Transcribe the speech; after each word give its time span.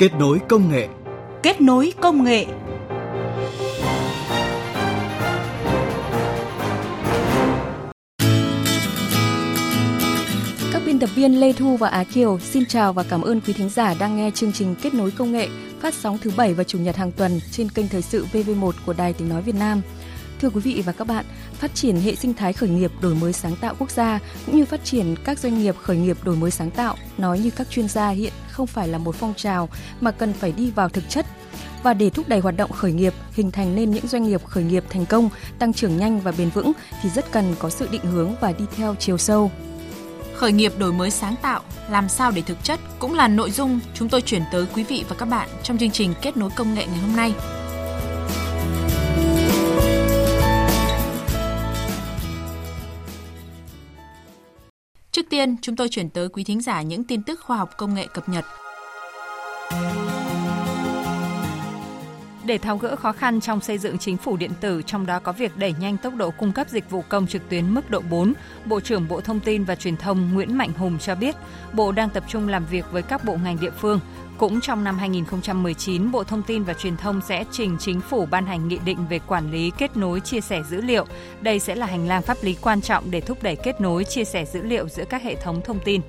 Kết 0.00 0.14
nối 0.14 0.40
công 0.48 0.72
nghệ. 0.72 0.88
Kết 1.42 1.60
nối 1.60 1.92
công 2.00 2.24
nghệ. 2.24 2.46
Các 10.72 10.82
biên 10.86 10.98
tập 10.98 11.10
viên 11.14 11.40
Lê 11.40 11.52
Thu 11.52 11.76
và 11.76 11.88
Á 11.88 12.04
Kiều 12.04 12.38
xin 12.38 12.66
chào 12.66 12.92
và 12.92 13.02
cảm 13.02 13.22
ơn 13.22 13.40
quý 13.40 13.52
thính 13.52 13.68
giả 13.68 13.94
đang 14.00 14.16
nghe 14.16 14.30
chương 14.30 14.52
trình 14.52 14.74
Kết 14.82 14.94
nối 14.94 15.10
công 15.10 15.32
nghệ 15.32 15.48
phát 15.80 15.94
sóng 15.94 16.18
thứ 16.18 16.30
bảy 16.36 16.54
và 16.54 16.64
chủ 16.64 16.78
nhật 16.78 16.96
hàng 16.96 17.12
tuần 17.12 17.40
trên 17.50 17.68
kênh 17.68 17.88
thời 17.88 18.02
sự 18.02 18.26
VV1 18.32 18.72
của 18.86 18.92
Đài 18.92 19.12
Tiếng 19.12 19.28
nói 19.28 19.42
Việt 19.42 19.54
Nam. 19.54 19.82
Thưa 20.40 20.50
quý 20.50 20.60
vị 20.60 20.82
và 20.86 20.92
các 20.92 21.06
bạn, 21.06 21.24
phát 21.52 21.74
triển 21.74 21.96
hệ 21.96 22.14
sinh 22.14 22.34
thái 22.34 22.52
khởi 22.52 22.68
nghiệp 22.68 22.92
đổi 23.00 23.14
mới 23.14 23.32
sáng 23.32 23.56
tạo 23.56 23.74
quốc 23.78 23.90
gia 23.90 24.18
cũng 24.46 24.56
như 24.56 24.64
phát 24.64 24.84
triển 24.84 25.16
các 25.24 25.38
doanh 25.38 25.58
nghiệp 25.58 25.76
khởi 25.82 25.96
nghiệp 25.96 26.16
đổi 26.24 26.36
mới 26.36 26.50
sáng 26.50 26.70
tạo 26.70 26.96
nói 27.18 27.38
như 27.38 27.50
các 27.50 27.70
chuyên 27.70 27.88
gia 27.88 28.08
hiện 28.08 28.32
không 28.50 28.66
phải 28.66 28.88
là 28.88 28.98
một 28.98 29.14
phong 29.14 29.34
trào 29.36 29.68
mà 30.00 30.10
cần 30.10 30.32
phải 30.32 30.52
đi 30.52 30.70
vào 30.70 30.88
thực 30.88 31.08
chất 31.08 31.26
và 31.82 31.94
để 31.94 32.10
thúc 32.10 32.28
đẩy 32.28 32.40
hoạt 32.40 32.56
động 32.56 32.72
khởi 32.72 32.92
nghiệp, 32.92 33.14
hình 33.32 33.50
thành 33.50 33.74
nên 33.74 33.90
những 33.90 34.06
doanh 34.06 34.22
nghiệp 34.22 34.44
khởi 34.44 34.64
nghiệp 34.64 34.84
thành 34.90 35.06
công, 35.06 35.30
tăng 35.58 35.72
trưởng 35.72 35.96
nhanh 35.96 36.20
và 36.20 36.32
bền 36.38 36.50
vững 36.50 36.72
thì 37.02 37.10
rất 37.10 37.32
cần 37.32 37.54
có 37.58 37.70
sự 37.70 37.88
định 37.90 38.04
hướng 38.04 38.34
và 38.40 38.52
đi 38.52 38.64
theo 38.76 38.94
chiều 38.98 39.18
sâu. 39.18 39.50
Khởi 40.34 40.52
nghiệp 40.52 40.72
đổi 40.78 40.92
mới 40.92 41.10
sáng 41.10 41.34
tạo, 41.42 41.60
làm 41.90 42.08
sao 42.08 42.30
để 42.30 42.42
thực 42.42 42.64
chất 42.64 42.80
cũng 42.98 43.14
là 43.14 43.28
nội 43.28 43.50
dung 43.50 43.80
chúng 43.94 44.08
tôi 44.08 44.22
chuyển 44.22 44.42
tới 44.52 44.66
quý 44.74 44.82
vị 44.82 45.04
và 45.08 45.16
các 45.18 45.26
bạn 45.26 45.48
trong 45.62 45.78
chương 45.78 45.90
trình 45.90 46.14
kết 46.22 46.36
nối 46.36 46.50
công 46.50 46.74
nghệ 46.74 46.86
ngày 46.86 46.98
hôm 46.98 47.16
nay. 47.16 47.32
Tiên, 55.30 55.56
chúng 55.62 55.76
tôi 55.76 55.88
chuyển 55.88 56.10
tới 56.10 56.28
quý 56.28 56.44
thính 56.44 56.60
giả 56.60 56.82
những 56.82 57.04
tin 57.04 57.22
tức 57.22 57.40
khoa 57.40 57.56
học 57.56 57.70
công 57.76 57.94
nghệ 57.94 58.06
cập 58.06 58.28
nhật. 58.28 58.44
Để 62.50 62.58
tháo 62.58 62.76
gỡ 62.76 62.96
khó 62.96 63.12
khăn 63.12 63.40
trong 63.40 63.60
xây 63.60 63.78
dựng 63.78 63.98
chính 63.98 64.16
phủ 64.16 64.36
điện 64.36 64.50
tử, 64.60 64.82
trong 64.86 65.06
đó 65.06 65.20
có 65.20 65.32
việc 65.32 65.56
đẩy 65.56 65.74
nhanh 65.80 65.96
tốc 65.96 66.14
độ 66.14 66.30
cung 66.30 66.52
cấp 66.52 66.68
dịch 66.68 66.90
vụ 66.90 67.02
công 67.08 67.26
trực 67.26 67.48
tuyến 67.48 67.74
mức 67.74 67.90
độ 67.90 68.00
4, 68.10 68.32
Bộ 68.64 68.80
trưởng 68.80 69.08
Bộ 69.08 69.20
Thông 69.20 69.40
tin 69.40 69.64
và 69.64 69.74
Truyền 69.74 69.96
thông 69.96 70.34
Nguyễn 70.34 70.58
Mạnh 70.58 70.72
Hùng 70.72 70.98
cho 70.98 71.14
biết, 71.14 71.34
Bộ 71.72 71.92
đang 71.92 72.10
tập 72.10 72.24
trung 72.28 72.48
làm 72.48 72.66
việc 72.66 72.84
với 72.92 73.02
các 73.02 73.24
bộ 73.24 73.36
ngành 73.44 73.60
địa 73.60 73.70
phương, 73.70 74.00
cũng 74.38 74.60
trong 74.60 74.84
năm 74.84 74.98
2019, 74.98 76.10
Bộ 76.10 76.24
Thông 76.24 76.42
tin 76.42 76.62
và 76.62 76.74
Truyền 76.74 76.96
thông 76.96 77.20
sẽ 77.28 77.44
trình 77.50 77.76
chính 77.80 78.00
phủ 78.00 78.26
ban 78.26 78.46
hành 78.46 78.68
nghị 78.68 78.78
định 78.84 79.06
về 79.10 79.18
quản 79.18 79.50
lý 79.50 79.72
kết 79.78 79.96
nối 79.96 80.20
chia 80.20 80.40
sẻ 80.40 80.62
dữ 80.70 80.80
liệu. 80.80 81.06
Đây 81.40 81.58
sẽ 81.58 81.74
là 81.74 81.86
hành 81.86 82.08
lang 82.08 82.22
pháp 82.22 82.36
lý 82.42 82.56
quan 82.62 82.80
trọng 82.80 83.10
để 83.10 83.20
thúc 83.20 83.42
đẩy 83.42 83.56
kết 83.56 83.80
nối 83.80 84.04
chia 84.04 84.24
sẻ 84.24 84.44
dữ 84.44 84.62
liệu 84.62 84.88
giữa 84.88 85.04
các 85.10 85.22
hệ 85.22 85.34
thống 85.34 85.60
thông 85.64 85.78
tin. 85.84 86.00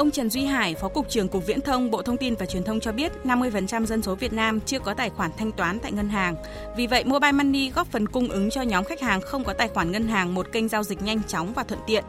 Ông 0.00 0.10
Trần 0.10 0.30
Duy 0.30 0.44
Hải, 0.44 0.74
Phó 0.74 0.88
Cục 0.88 1.08
trưởng 1.08 1.28
Cục 1.28 1.46
Viễn 1.46 1.60
thông 1.60 1.90
Bộ 1.90 2.02
Thông 2.02 2.16
tin 2.16 2.34
và 2.34 2.46
Truyền 2.46 2.64
thông 2.64 2.80
cho 2.80 2.92
biết 2.92 3.12
50% 3.24 3.86
dân 3.86 4.02
số 4.02 4.14
Việt 4.14 4.32
Nam 4.32 4.60
chưa 4.60 4.78
có 4.78 4.94
tài 4.94 5.10
khoản 5.10 5.30
thanh 5.36 5.52
toán 5.52 5.78
tại 5.78 5.92
ngân 5.92 6.08
hàng. 6.08 6.34
Vì 6.76 6.86
vậy, 6.86 7.04
Mobile 7.04 7.32
Money 7.32 7.70
góp 7.70 7.86
phần 7.86 8.08
cung 8.08 8.28
ứng 8.28 8.50
cho 8.50 8.62
nhóm 8.62 8.84
khách 8.84 9.00
hàng 9.00 9.20
không 9.20 9.44
có 9.44 9.52
tài 9.52 9.68
khoản 9.68 9.92
ngân 9.92 10.08
hàng 10.08 10.34
một 10.34 10.46
kênh 10.52 10.68
giao 10.68 10.82
dịch 10.82 11.02
nhanh 11.02 11.22
chóng 11.28 11.52
và 11.52 11.64
thuận 11.64 11.80
tiện. 11.86 12.04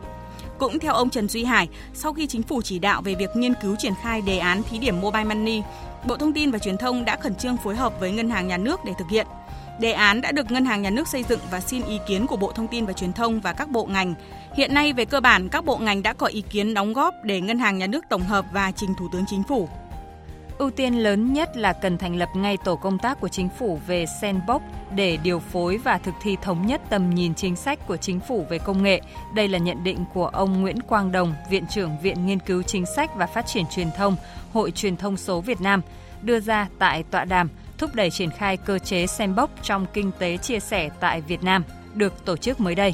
Cũng 0.57 0.79
theo 0.79 0.93
ông 0.93 1.09
Trần 1.09 1.27
Duy 1.27 1.43
Hải, 1.43 1.69
sau 1.93 2.13
khi 2.13 2.27
chính 2.27 2.43
phủ 2.43 2.61
chỉ 2.61 2.79
đạo 2.79 3.01
về 3.01 3.15
việc 3.15 3.29
nghiên 3.35 3.53
cứu 3.61 3.75
triển 3.79 3.93
khai 4.03 4.21
đề 4.21 4.37
án 4.37 4.63
thí 4.63 4.77
điểm 4.77 5.01
Mobile 5.01 5.23
Money, 5.23 5.61
Bộ 6.07 6.17
Thông 6.17 6.33
tin 6.33 6.51
và 6.51 6.59
Truyền 6.59 6.77
thông 6.77 7.05
đã 7.05 7.17
khẩn 7.17 7.35
trương 7.35 7.57
phối 7.57 7.75
hợp 7.75 7.99
với 7.99 8.11
Ngân 8.11 8.29
hàng 8.29 8.47
Nhà 8.47 8.57
nước 8.57 8.79
để 8.85 8.93
thực 8.99 9.07
hiện. 9.09 9.27
Đề 9.81 9.91
án 9.91 10.21
đã 10.21 10.31
được 10.31 10.51
Ngân 10.51 10.65
hàng 10.65 10.81
Nhà 10.81 10.89
nước 10.89 11.07
xây 11.07 11.23
dựng 11.23 11.39
và 11.51 11.59
xin 11.59 11.83
ý 11.83 11.99
kiến 12.07 12.27
của 12.27 12.35
Bộ 12.35 12.51
Thông 12.51 12.67
tin 12.67 12.85
và 12.85 12.93
Truyền 12.93 13.13
thông 13.13 13.39
và 13.39 13.53
các 13.53 13.69
bộ 13.69 13.85
ngành. 13.85 14.13
Hiện 14.55 14.73
nay 14.73 14.93
về 14.93 15.05
cơ 15.05 15.19
bản 15.19 15.49
các 15.49 15.65
bộ 15.65 15.77
ngành 15.77 16.03
đã 16.03 16.13
có 16.13 16.27
ý 16.27 16.41
kiến 16.41 16.73
đóng 16.73 16.93
góp 16.93 17.15
để 17.23 17.41
Ngân 17.41 17.59
hàng 17.59 17.77
Nhà 17.77 17.87
nước 17.87 18.05
tổng 18.09 18.21
hợp 18.21 18.45
và 18.53 18.71
trình 18.71 18.93
Thủ 18.99 19.07
tướng 19.13 19.23
Chính 19.27 19.43
phủ. 19.43 19.69
Ưu 20.57 20.71
tiên 20.71 20.93
lớn 20.93 21.33
nhất 21.33 21.57
là 21.57 21.73
cần 21.73 21.97
thành 21.97 22.15
lập 22.15 22.29
ngay 22.35 22.57
tổ 22.63 22.75
công 22.75 22.99
tác 22.99 23.19
của 23.19 23.27
chính 23.27 23.49
phủ 23.59 23.79
về 23.87 24.05
sandbox 24.21 24.61
để 24.95 25.17
điều 25.23 25.39
phối 25.39 25.77
và 25.77 25.97
thực 25.97 26.13
thi 26.21 26.37
thống 26.41 26.67
nhất 26.67 26.81
tầm 26.89 27.09
nhìn 27.09 27.35
chính 27.35 27.55
sách 27.55 27.87
của 27.87 27.97
chính 27.97 28.19
phủ 28.19 28.45
về 28.49 28.57
công 28.57 28.83
nghệ. 28.83 29.01
Đây 29.35 29.47
là 29.47 29.57
nhận 29.57 29.83
định 29.83 30.05
của 30.13 30.27
ông 30.27 30.61
Nguyễn 30.61 30.81
Quang 30.81 31.11
Đồng, 31.11 31.33
Viện 31.49 31.65
trưởng 31.69 31.97
Viện 32.01 32.25
Nghiên 32.25 32.39
cứu 32.39 32.63
Chính 32.63 32.85
sách 32.95 33.15
và 33.15 33.27
Phát 33.27 33.47
triển 33.47 33.65
Truyền 33.75 33.87
thông, 33.97 34.15
Hội 34.53 34.71
Truyền 34.71 34.97
thông 34.97 35.17
số 35.17 35.41
Việt 35.41 35.61
Nam, 35.61 35.81
đưa 36.21 36.39
ra 36.39 36.67
tại 36.79 37.03
tọa 37.11 37.25
đàm 37.25 37.49
thúc 37.81 37.95
đẩy 37.95 38.09
triển 38.09 38.31
khai 38.31 38.57
cơ 38.57 38.79
chế 38.79 39.07
sandbox 39.07 39.49
trong 39.61 39.85
kinh 39.93 40.11
tế 40.19 40.37
chia 40.37 40.59
sẻ 40.59 40.89
tại 40.99 41.21
Việt 41.21 41.43
Nam, 41.43 41.63
được 41.93 42.25
tổ 42.25 42.37
chức 42.37 42.59
mới 42.59 42.75
đây. 42.75 42.93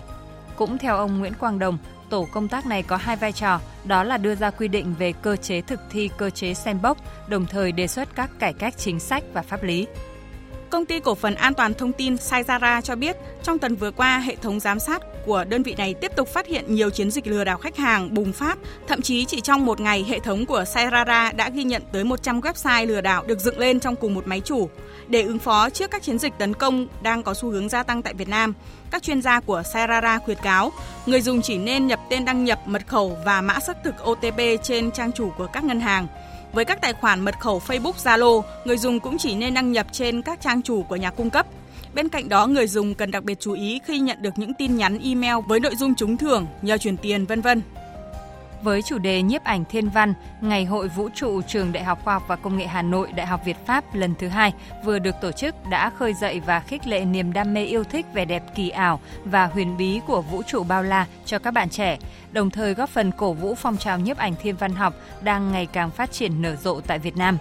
Cũng 0.56 0.78
theo 0.78 0.98
ông 0.98 1.20
Nguyễn 1.20 1.34
Quang 1.34 1.60
Đồng, 1.60 1.78
tổ 2.10 2.28
công 2.32 2.48
tác 2.48 2.66
này 2.66 2.84
có 2.84 2.98
hai 2.98 3.16
vai 3.16 3.32
trò, 3.32 3.60
đó 3.84 4.04
là 4.04 4.18
đưa 4.18 4.36
ra 4.36 4.50
quy 4.50 4.68
định 4.68 4.96
về 5.00 5.14
cơ 5.22 5.36
chế 5.36 5.62
thực 5.62 5.80
thi 5.90 6.10
cơ 6.18 6.30
chế 6.30 6.54
sandbox, 6.54 6.98
đồng 7.28 7.46
thời 7.46 7.72
đề 7.72 7.88
xuất 7.88 8.16
các 8.16 8.30
cải 8.40 8.54
cách 8.54 8.78
chính 8.78 9.00
sách 9.00 9.24
và 9.34 9.42
pháp 9.42 9.64
lý. 9.64 9.88
Công 10.70 10.86
ty 10.86 11.00
cổ 11.00 11.16
phần 11.16 11.36
an 11.36 11.54
toàn 11.54 11.74
thông 11.74 11.94
tin 11.94 12.16
Saizara 12.16 12.82
cho 12.82 12.96
biết, 12.96 13.16
trong 13.44 13.60
tuần 13.60 13.76
vừa 13.76 13.92
qua, 13.92 14.20
hệ 14.20 14.36
thống 14.36 14.60
giám 14.60 14.80
sát 14.80 15.02
của 15.26 15.44
đơn 15.44 15.64
vị 15.64 15.76
này 15.78 15.94
tiếp 15.94 16.12
tục 16.16 16.28
phát 16.28 16.48
hiện 16.48 16.76
nhiều 16.76 16.90
chiến 16.90 17.12
dịch 17.12 17.28
lừa 17.28 17.44
đảo 17.44 17.58
khách 17.58 17.78
hàng 17.78 18.14
bùng 18.14 18.34
phát. 18.34 18.58
Thậm 18.88 19.02
chí 19.02 19.26
chỉ 19.26 19.42
trong 19.42 19.66
một 19.66 19.80
ngày, 19.80 20.06
hệ 20.10 20.20
thống 20.20 20.46
của 20.46 20.64
Saizara 20.64 21.36
đã 21.36 21.50
ghi 21.50 21.64
nhận 21.64 21.82
tới 21.92 22.04
100 22.04 22.42
website 22.42 22.88
lừa 22.88 23.02
đảo 23.02 23.24
được 23.28 23.40
dựng 23.40 23.60
lên 23.60 23.80
trong 23.80 23.96
cùng 23.96 24.14
một 24.14 24.28
máy 24.28 24.42
chủ. 24.46 24.70
Để 25.08 25.22
ứng 25.22 25.40
phó 25.40 25.70
trước 25.70 25.92
các 25.92 26.04
chiến 26.04 26.20
dịch 26.20 26.34
tấn 26.38 26.54
công 26.54 26.88
đang 27.02 27.24
có 27.24 27.34
xu 27.34 27.50
hướng 27.50 27.70
gia 27.70 27.84
tăng 27.84 28.02
tại 28.02 28.14
Việt 28.14 28.30
Nam, 28.30 28.54
các 28.92 29.04
chuyên 29.04 29.22
gia 29.22 29.40
của 29.40 29.62
Saizara 29.74 30.20
khuyến 30.20 30.38
cáo 30.38 30.72
người 31.06 31.22
dùng 31.22 31.42
chỉ 31.42 31.58
nên 31.58 31.88
nhập 31.88 32.00
tên 32.10 32.26
đăng 32.26 32.46
nhập, 32.46 32.60
mật 32.66 32.88
khẩu 32.88 33.18
và 33.26 33.42
mã 33.42 33.60
xác 33.60 33.84
thực 33.84 33.96
OTP 34.10 34.40
trên 34.64 34.92
trang 34.92 35.12
chủ 35.12 35.32
của 35.38 35.48
các 35.54 35.64
ngân 35.64 35.80
hàng. 35.80 36.08
Với 36.58 36.66
các 36.66 36.82
tài 36.82 36.94
khoản 36.94 37.22
mật 37.22 37.40
khẩu 37.40 37.62
Facebook, 37.68 37.94
Zalo, 38.04 38.42
người 38.66 38.78
dùng 38.78 39.00
cũng 39.00 39.18
chỉ 39.18 39.36
nên 39.36 39.54
đăng 39.54 39.72
nhập 39.72 39.88
trên 39.92 40.22
các 40.22 40.42
trang 40.42 40.62
chủ 40.62 40.84
của 40.84 40.96
nhà 40.96 41.12
cung 41.12 41.30
cấp. 41.30 41.46
Bên 41.94 42.10
cạnh 42.10 42.30
đó, 42.30 42.48
người 42.48 42.68
dùng 42.68 42.94
cần 42.94 43.12
đặc 43.12 43.24
biệt 43.24 43.40
chú 43.40 43.54
ý 43.54 43.80
khi 43.86 44.00
nhận 44.00 44.22
được 44.22 44.34
những 44.36 44.54
tin 44.54 44.78
nhắn 44.78 45.00
email 45.04 45.36
với 45.48 45.60
nội 45.60 45.76
dung 45.76 45.96
trúng 45.96 46.18
thưởng, 46.18 46.48
nhờ 46.62 46.78
chuyển 46.78 46.98
tiền, 46.98 47.26
vân 47.26 47.42
vân 47.42 47.62
với 48.64 48.82
chủ 48.82 48.98
đề 48.98 49.22
nhiếp 49.22 49.44
ảnh 49.44 49.66
thiên 49.66 49.90
văn, 49.90 50.14
Ngày 50.42 50.66
hội 50.66 50.88
vũ 50.88 51.10
trụ 51.16 51.42
Trường 51.42 51.72
Đại 51.72 51.84
học 51.84 52.04
Khoa 52.04 52.14
học 52.14 52.24
và 52.28 52.36
Công 52.36 52.58
nghệ 52.58 52.68
Hà 52.68 52.82
Nội 52.82 53.12
Đại 53.12 53.26
học 53.28 53.42
Việt 53.46 53.66
Pháp 53.66 53.96
lần 53.96 54.14
thứ 54.20 54.28
hai 54.28 54.54
vừa 54.86 55.00
được 55.00 55.16
tổ 55.22 55.32
chức 55.32 55.56
đã 55.70 55.90
khơi 55.90 56.14
dậy 56.14 56.42
và 56.46 56.60
khích 56.60 56.88
lệ 56.88 57.06
niềm 57.06 57.34
đam 57.34 57.54
mê 57.54 57.64
yêu 57.64 57.84
thích 57.84 58.06
vẻ 58.14 58.26
đẹp 58.26 58.44
kỳ 58.56 58.70
ảo 58.70 59.00
và 59.26 59.46
huyền 59.46 59.78
bí 59.78 60.02
của 60.08 60.22
vũ 60.22 60.44
trụ 60.44 60.64
bao 60.64 60.84
la 60.84 61.06
cho 61.26 61.40
các 61.40 61.52
bạn 61.52 61.70
trẻ, 61.70 61.98
đồng 62.32 62.50
thời 62.50 62.74
góp 62.74 62.90
phần 62.90 63.12
cổ 63.12 63.34
vũ 63.34 63.56
phong 63.56 63.78
trào 63.78 64.00
nhiếp 64.00 64.18
ảnh 64.18 64.36
thiên 64.42 64.56
văn 64.56 64.72
học 64.72 64.94
đang 65.22 65.52
ngày 65.52 65.66
càng 65.66 65.92
phát 65.92 66.12
triển 66.12 66.42
nở 66.42 66.56
rộ 66.56 66.82
tại 66.82 67.00
Việt 67.00 67.18
Nam. 67.18 67.38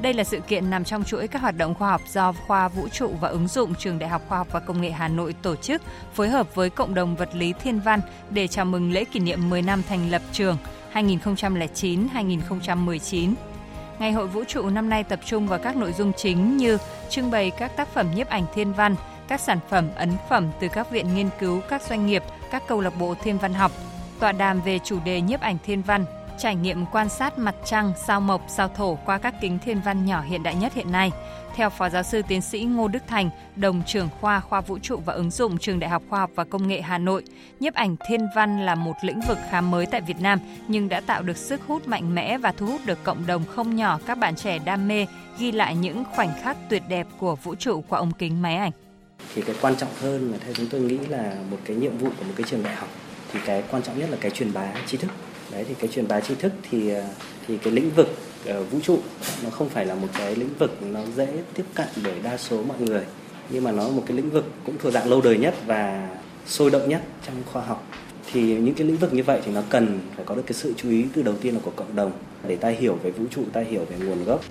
Đây 0.00 0.14
là 0.14 0.24
sự 0.24 0.40
kiện 0.40 0.70
nằm 0.70 0.84
trong 0.84 1.04
chuỗi 1.04 1.28
các 1.28 1.42
hoạt 1.42 1.56
động 1.56 1.74
khoa 1.74 1.90
học 1.90 2.00
do 2.08 2.32
Khoa 2.32 2.68
Vũ 2.68 2.88
trụ 2.88 3.12
và 3.20 3.28
ứng 3.28 3.48
dụng 3.48 3.74
Trường 3.74 3.98
Đại 3.98 4.10
học 4.10 4.22
Khoa 4.28 4.38
học 4.38 4.48
và 4.52 4.60
Công 4.60 4.80
nghệ 4.80 4.90
Hà 4.90 5.08
Nội 5.08 5.34
tổ 5.42 5.56
chức, 5.56 5.82
phối 6.14 6.28
hợp 6.28 6.54
với 6.54 6.70
cộng 6.70 6.94
đồng 6.94 7.16
vật 7.16 7.28
lý 7.34 7.52
Thiên 7.62 7.80
văn 7.80 8.00
để 8.30 8.46
chào 8.46 8.64
mừng 8.64 8.92
lễ 8.92 9.04
kỷ 9.04 9.20
niệm 9.20 9.50
10 9.50 9.62
năm 9.62 9.82
thành 9.88 10.10
lập 10.10 10.22
trường 10.32 10.56
2009-2019. 10.94 13.34
Ngày 13.98 14.12
hội 14.12 14.26
vũ 14.26 14.44
trụ 14.44 14.70
năm 14.70 14.88
nay 14.88 15.04
tập 15.04 15.20
trung 15.24 15.46
vào 15.46 15.58
các 15.58 15.76
nội 15.76 15.92
dung 15.92 16.12
chính 16.16 16.56
như 16.56 16.78
trưng 17.10 17.30
bày 17.30 17.50
các 17.50 17.76
tác 17.76 17.88
phẩm 17.88 18.06
nhiếp 18.14 18.28
ảnh 18.28 18.44
thiên 18.54 18.72
văn, 18.72 18.96
các 19.28 19.40
sản 19.40 19.58
phẩm 19.68 19.88
ấn 19.94 20.10
phẩm 20.30 20.50
từ 20.60 20.68
các 20.68 20.90
viện 20.90 21.14
nghiên 21.14 21.28
cứu, 21.40 21.60
các 21.68 21.82
doanh 21.82 22.06
nghiệp, 22.06 22.22
các 22.50 22.62
câu 22.68 22.80
lạc 22.80 22.98
bộ 22.98 23.14
thiên 23.22 23.38
văn 23.38 23.54
học, 23.54 23.72
tọa 24.20 24.32
đàm 24.32 24.60
về 24.60 24.78
chủ 24.84 24.98
đề 25.04 25.20
nhiếp 25.20 25.40
ảnh 25.40 25.58
thiên 25.64 25.82
văn, 25.82 26.04
trải 26.38 26.56
nghiệm 26.56 26.86
quan 26.92 27.08
sát 27.08 27.38
mặt 27.38 27.54
trăng, 27.64 27.92
sao 28.06 28.20
mộc, 28.20 28.44
sao 28.48 28.68
thổ 28.68 28.98
qua 29.06 29.18
các 29.18 29.34
kính 29.40 29.58
thiên 29.64 29.80
văn 29.80 30.04
nhỏ 30.04 30.22
hiện 30.22 30.42
đại 30.42 30.54
nhất 30.54 30.74
hiện 30.74 30.92
nay. 30.92 31.10
Theo 31.56 31.70
Phó 31.70 31.88
Giáo 31.88 32.02
sư 32.02 32.22
Tiến 32.28 32.40
sĩ 32.40 32.60
Ngô 32.60 32.88
Đức 32.88 33.02
Thành, 33.06 33.30
đồng 33.56 33.82
trưởng 33.86 34.08
khoa 34.20 34.40
khoa 34.40 34.60
vũ 34.60 34.78
trụ 34.78 34.96
và 34.96 35.12
ứng 35.12 35.30
dụng 35.30 35.58
Trường 35.58 35.80
Đại 35.80 35.90
học 35.90 36.02
Khoa 36.10 36.20
học 36.20 36.30
và 36.34 36.44
Công 36.44 36.68
nghệ 36.68 36.80
Hà 36.80 36.98
Nội, 36.98 37.24
nhiếp 37.60 37.74
ảnh 37.74 37.96
thiên 38.08 38.20
văn 38.34 38.66
là 38.66 38.74
một 38.74 38.92
lĩnh 39.02 39.20
vực 39.28 39.38
khá 39.50 39.60
mới 39.60 39.86
tại 39.86 40.00
Việt 40.00 40.20
Nam 40.20 40.38
nhưng 40.68 40.88
đã 40.88 41.00
tạo 41.00 41.22
được 41.22 41.36
sức 41.36 41.60
hút 41.66 41.88
mạnh 41.88 42.14
mẽ 42.14 42.38
và 42.38 42.52
thu 42.52 42.66
hút 42.66 42.80
được 42.86 43.04
cộng 43.04 43.26
đồng 43.26 43.44
không 43.44 43.76
nhỏ 43.76 43.98
các 44.06 44.18
bạn 44.18 44.36
trẻ 44.36 44.58
đam 44.58 44.88
mê 44.88 45.06
ghi 45.38 45.52
lại 45.52 45.76
những 45.76 46.04
khoảnh 46.14 46.30
khắc 46.42 46.56
tuyệt 46.70 46.82
đẹp 46.88 47.06
của 47.18 47.36
vũ 47.36 47.54
trụ 47.54 47.84
qua 47.88 47.98
ống 47.98 48.12
kính 48.12 48.42
máy 48.42 48.56
ảnh. 48.56 48.72
Thì 49.34 49.42
cái 49.42 49.56
quan 49.60 49.76
trọng 49.76 49.90
hơn 50.00 50.30
mà 50.30 50.38
theo 50.44 50.54
chúng 50.54 50.66
tôi 50.66 50.80
nghĩ 50.80 50.98
là 50.98 51.34
một 51.50 51.58
cái 51.64 51.76
nhiệm 51.76 51.98
vụ 51.98 52.08
của 52.18 52.24
một 52.24 52.34
cái 52.36 52.46
trường 52.50 52.62
đại 52.62 52.74
học 52.74 52.88
thì 53.32 53.40
cái 53.46 53.62
quan 53.70 53.82
trọng 53.82 53.98
nhất 53.98 54.10
là 54.10 54.16
cái 54.20 54.30
truyền 54.30 54.52
bá 54.52 54.66
tri 54.86 54.96
thức 54.96 55.10
đấy 55.54 55.64
thì 55.68 55.74
cái 55.78 55.90
truyền 55.90 56.08
bá 56.08 56.20
tri 56.20 56.34
thức 56.34 56.52
thì 56.70 56.90
ờ, 56.90 57.04
thì 57.46 57.56
cái 57.56 57.72
lĩnh 57.72 57.90
vực 57.90 58.08
uh, 58.50 58.72
vũ 58.72 58.78
trụ 58.82 58.98
nó 59.44 59.50
không 59.50 59.68
phải 59.68 59.86
là 59.86 59.94
một 59.94 60.08
cái 60.18 60.36
lĩnh 60.36 60.54
vực 60.58 60.82
nó 60.82 61.00
dễ 61.16 61.28
tiếp 61.54 61.64
cận 61.74 61.86
bởi 62.04 62.20
đa 62.22 62.36
số 62.36 62.62
mọi 62.62 62.80
người 62.80 63.04
nhưng 63.50 63.64
mà 63.64 63.72
nó 63.72 63.82
là 63.82 63.90
một 63.90 64.02
cái 64.06 64.16
lĩnh 64.16 64.30
vực 64.30 64.44
cũng 64.66 64.78
thuộc 64.78 64.92
dạng 64.92 65.10
lâu 65.10 65.20
đời 65.20 65.38
nhất 65.38 65.54
và 65.66 66.08
sôi 66.46 66.70
động 66.70 66.88
nhất 66.88 67.02
trong 67.26 67.34
khoa 67.52 67.62
học. 67.62 67.86
Thì 68.32 68.42
những 68.42 68.74
cái 68.74 68.86
lĩnh 68.86 68.96
vực 68.96 69.14
như 69.14 69.22
vậy 69.22 69.40
thì 69.44 69.52
nó 69.52 69.62
cần 69.68 70.00
phải 70.16 70.24
có 70.24 70.34
được 70.34 70.42
cái 70.46 70.52
sự 70.52 70.74
chú 70.76 70.90
ý 70.90 71.06
từ 71.14 71.22
đầu 71.22 71.34
tiên 71.40 71.54
là 71.54 71.60
của 71.64 71.72
cộng 71.76 71.96
đồng 71.96 72.12
để 72.48 72.56
ta 72.56 72.68
hiểu 72.68 72.98
về 73.02 73.10
vũ 73.10 73.24
trụ 73.30 73.42
ta 73.52 73.60
hiểu 73.60 73.84
về 73.84 73.96
nguồn 74.06 74.24
gốc. 74.24 74.44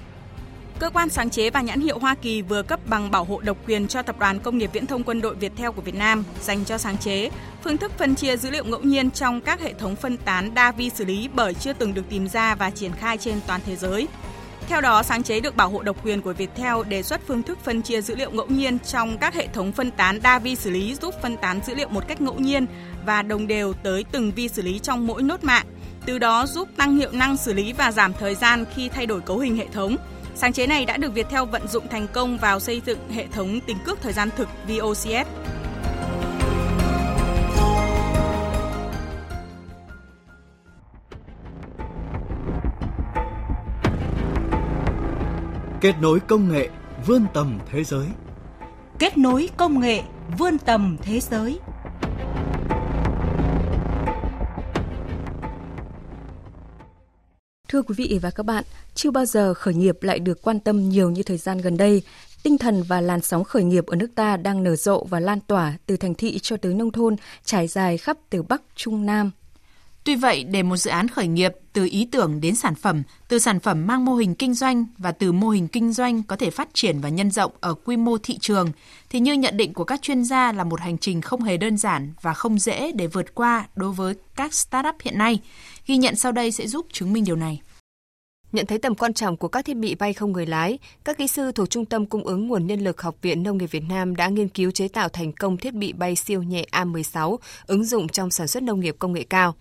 Cơ 0.80 0.90
quan 0.90 1.10
sáng 1.10 1.30
chế 1.30 1.50
và 1.50 1.62
nhãn 1.62 1.82
hiệu 1.82 2.00
Hoa 2.00 2.16
Kỳ 2.16 2.42
vừa 2.42 2.64
cấp 2.64 2.80
bằng 2.90 3.12
bảo 3.12 3.24
hộ 3.24 3.40
độc 3.40 3.58
quyền 3.68 3.88
cho 3.88 4.02
Tập 4.02 4.20
đoàn 4.20 4.40
Công 4.40 4.58
nghiệp 4.58 4.70
Viễn 4.74 4.86
thông 4.86 5.04
Quân 5.04 5.22
đội 5.22 5.36
Việt 5.36 5.52
Theo 5.56 5.72
của 5.72 5.82
Việt 5.82 5.96
Nam 5.96 6.24
dành 6.42 6.66
cho 6.66 6.78
sáng 6.78 6.98
chế, 6.98 7.30
phương 7.64 7.78
thức 7.78 7.92
phân 7.98 8.16
chia 8.16 8.38
dữ 8.38 8.50
liệu 8.50 8.66
ngẫu 8.66 8.80
nhiên 8.80 9.12
trong 9.12 9.42
các 9.42 9.62
hệ 9.62 9.74
thống 9.74 9.96
phân 9.96 10.18
tán 10.18 10.54
đa 10.54 10.72
vi 10.72 10.90
xử 10.90 11.06
lý 11.06 11.30
bởi 11.34 11.54
chưa 11.54 11.74
từng 11.74 11.94
được 11.94 12.10
tìm 12.10 12.28
ra 12.28 12.56
và 12.56 12.70
triển 12.70 12.92
khai 12.92 13.18
trên 13.18 13.40
toàn 13.48 13.62
thế 13.66 13.76
giới. 13.76 14.08
Theo 14.68 14.82
đó, 14.82 15.04
sáng 15.04 15.24
chế 15.24 15.40
được 15.40 15.56
bảo 15.56 15.70
hộ 15.70 15.82
độc 15.84 16.06
quyền 16.06 16.22
của 16.22 16.34
Viettel 16.34 16.76
đề 16.90 17.04
xuất 17.04 17.22
phương 17.28 17.44
thức 17.44 17.60
phân 17.64 17.82
chia 17.82 18.02
dữ 18.02 18.16
liệu 18.16 18.32
ngẫu 18.32 18.48
nhiên 18.48 18.80
trong 18.80 19.18
các 19.18 19.34
hệ 19.34 19.48
thống 19.48 19.72
phân 19.72 19.92
tán 19.92 20.20
đa 20.24 20.40
vi 20.40 20.56
xử 20.56 20.70
lý 20.70 20.96
giúp 20.96 21.14
phân 21.22 21.38
tán 21.38 21.60
dữ 21.66 21.76
liệu 21.76 21.90
một 21.90 22.08
cách 22.08 22.22
ngẫu 22.22 22.36
nhiên 22.40 22.66
và 23.06 23.22
đồng 23.22 23.48
đều 23.48 23.74
tới 23.74 24.06
từng 24.12 24.32
vi 24.32 24.48
xử 24.48 24.62
lý 24.62 24.80
trong 24.80 25.08
mỗi 25.08 25.24
nốt 25.24 25.44
mạng. 25.44 25.66
Từ 26.06 26.20
đó 26.20 26.46
giúp 26.46 26.68
tăng 26.78 26.98
hiệu 26.98 27.10
năng 27.12 27.38
xử 27.38 27.54
lý 27.54 27.74
và 27.74 27.92
giảm 27.92 28.14
thời 28.14 28.36
gian 28.36 28.66
khi 28.76 28.90
thay 28.90 29.06
đổi 29.06 29.22
cấu 29.22 29.40
hình 29.40 29.58
hệ 29.58 29.68
thống. 29.68 29.98
Sáng 30.36 30.54
chế 30.54 30.68
này 30.68 30.86
đã 30.86 30.98
được 30.98 31.14
Viettel 31.14 31.44
vận 31.52 31.68
dụng 31.68 31.88
thành 31.88 32.08
công 32.14 32.38
vào 32.38 32.60
xây 32.60 32.82
dựng 32.86 33.10
hệ 33.10 33.28
thống 33.28 33.60
tính 33.66 33.78
cước 33.86 34.02
thời 34.02 34.14
gian 34.14 34.30
thực 34.38 34.48
VOCS. 34.68 35.28
Kết 45.82 45.96
nối 46.02 46.20
công 46.20 46.52
nghệ 46.52 46.70
vươn 47.06 47.26
tầm 47.34 47.60
thế 47.72 47.84
giới. 47.84 48.08
Kết 49.00 49.18
nối 49.18 49.50
công 49.58 49.80
nghệ 49.80 50.02
vươn 50.38 50.58
tầm 50.58 50.98
thế 51.02 51.20
giới. 51.20 51.60
Thưa 57.74 57.82
quý 57.82 57.96
vị 57.98 58.20
và 58.22 58.32
các 58.32 58.46
bạn, 58.46 58.64
chưa 58.96 59.12
bao 59.12 59.26
giờ 59.26 59.54
khởi 59.54 59.74
nghiệp 59.74 60.04
lại 60.04 60.20
được 60.20 60.42
quan 60.42 60.60
tâm 60.60 60.90
nhiều 60.90 61.10
như 61.10 61.24
thời 61.24 61.38
gian 61.38 61.58
gần 61.58 61.78
đây. 61.78 62.02
Tinh 62.44 62.58
thần 62.58 62.84
và 62.84 63.02
làn 63.02 63.22
sóng 63.22 63.44
khởi 63.44 63.64
nghiệp 63.64 63.86
ở 63.86 63.96
nước 63.96 64.16
ta 64.16 64.38
đang 64.38 64.64
nở 64.64 64.76
rộ 64.76 65.04
và 65.04 65.20
lan 65.20 65.40
tỏa 65.40 65.74
từ 65.86 65.98
thành 65.98 66.16
thị 66.16 66.40
cho 66.40 66.58
tới 66.58 66.74
nông 66.74 66.92
thôn, 66.92 67.16
trải 67.46 67.68
dài 67.68 67.98
khắp 67.98 68.18
từ 68.30 68.44
Bắc 68.44 68.62
Trung 68.76 69.06
Nam. 69.06 69.32
Tuy 70.04 70.16
vậy, 70.16 70.44
để 70.44 70.64
một 70.64 70.78
dự 70.78 70.92
án 70.92 71.08
khởi 71.08 71.28
nghiệp 71.28 71.54
từ 71.74 71.88
ý 71.92 72.08
tưởng 72.12 72.42
đến 72.42 72.56
sản 72.56 72.76
phẩm, 72.76 73.04
từ 73.28 73.40
sản 73.40 73.60
phẩm 73.60 73.88
mang 73.88 74.06
mô 74.06 74.16
hình 74.16 74.36
kinh 74.36 74.54
doanh 74.54 74.86
và 74.98 75.12
từ 75.12 75.32
mô 75.32 75.50
hình 75.50 75.68
kinh 75.68 75.94
doanh 75.94 76.24
có 76.24 76.36
thể 76.36 76.50
phát 76.50 76.70
triển 76.74 77.00
và 77.00 77.10
nhân 77.10 77.32
rộng 77.32 77.52
ở 77.60 77.74
quy 77.74 77.98
mô 77.98 78.18
thị 78.18 78.38
trường, 78.42 78.72
thì 79.10 79.20
như 79.20 79.34
nhận 79.34 79.58
định 79.58 79.74
của 79.74 79.84
các 79.84 80.02
chuyên 80.02 80.24
gia 80.24 80.52
là 80.52 80.64
một 80.64 80.80
hành 80.80 80.98
trình 80.98 81.22
không 81.22 81.42
hề 81.42 81.58
đơn 81.58 81.78
giản 81.78 82.14
và 82.22 82.34
không 82.34 82.60
dễ 82.60 82.92
để 82.92 83.08
vượt 83.08 83.36
qua 83.36 83.68
đối 83.76 83.92
với 83.92 84.16
các 84.36 84.54
startup 84.54 84.96
hiện 85.04 85.18
nay. 85.18 85.40
Ghi 85.88 85.98
nhận 85.98 86.16
sau 86.16 86.32
đây 86.32 86.52
sẽ 86.52 86.68
giúp 86.68 86.86
chứng 86.92 87.14
minh 87.14 87.24
điều 87.24 87.36
này. 87.36 87.62
Nhận 88.52 88.66
thấy 88.66 88.78
tầm 88.78 88.96
quan 88.96 89.14
trọng 89.14 89.38
của 89.38 89.48
các 89.48 89.66
thiết 89.66 89.78
bị 89.78 89.96
bay 89.96 90.14
không 90.14 90.32
người 90.32 90.46
lái, 90.46 90.80
các 91.04 91.18
kỹ 91.18 91.28
sư 91.28 91.52
thuộc 91.52 91.70
Trung 91.70 91.86
tâm 91.86 92.06
Cung 92.06 92.24
ứng 92.24 92.48
Nguồn 92.48 92.68
Nhân 92.68 92.80
lực 92.80 93.02
Học 93.02 93.16
viện 93.22 93.44
Nông 93.44 93.58
nghiệp 93.58 93.72
Việt 93.72 93.84
Nam 93.90 94.16
đã 94.16 94.28
nghiên 94.28 94.50
cứu 94.50 94.72
chế 94.72 94.88
tạo 94.88 95.10
thành 95.10 95.32
công 95.32 95.58
thiết 95.58 95.74
bị 95.74 95.94
bay 95.94 96.16
siêu 96.16 96.44
nhẹ 96.44 96.66
A16 96.72 97.38
ứng 97.68 97.86
dụng 97.86 98.08
trong 98.08 98.32
sản 98.32 98.48
xuất 98.48 98.64
nông 98.64 98.80
nghiệp 98.80 98.96
công 99.00 99.14
nghệ 99.14 99.24
cao. 99.30 99.56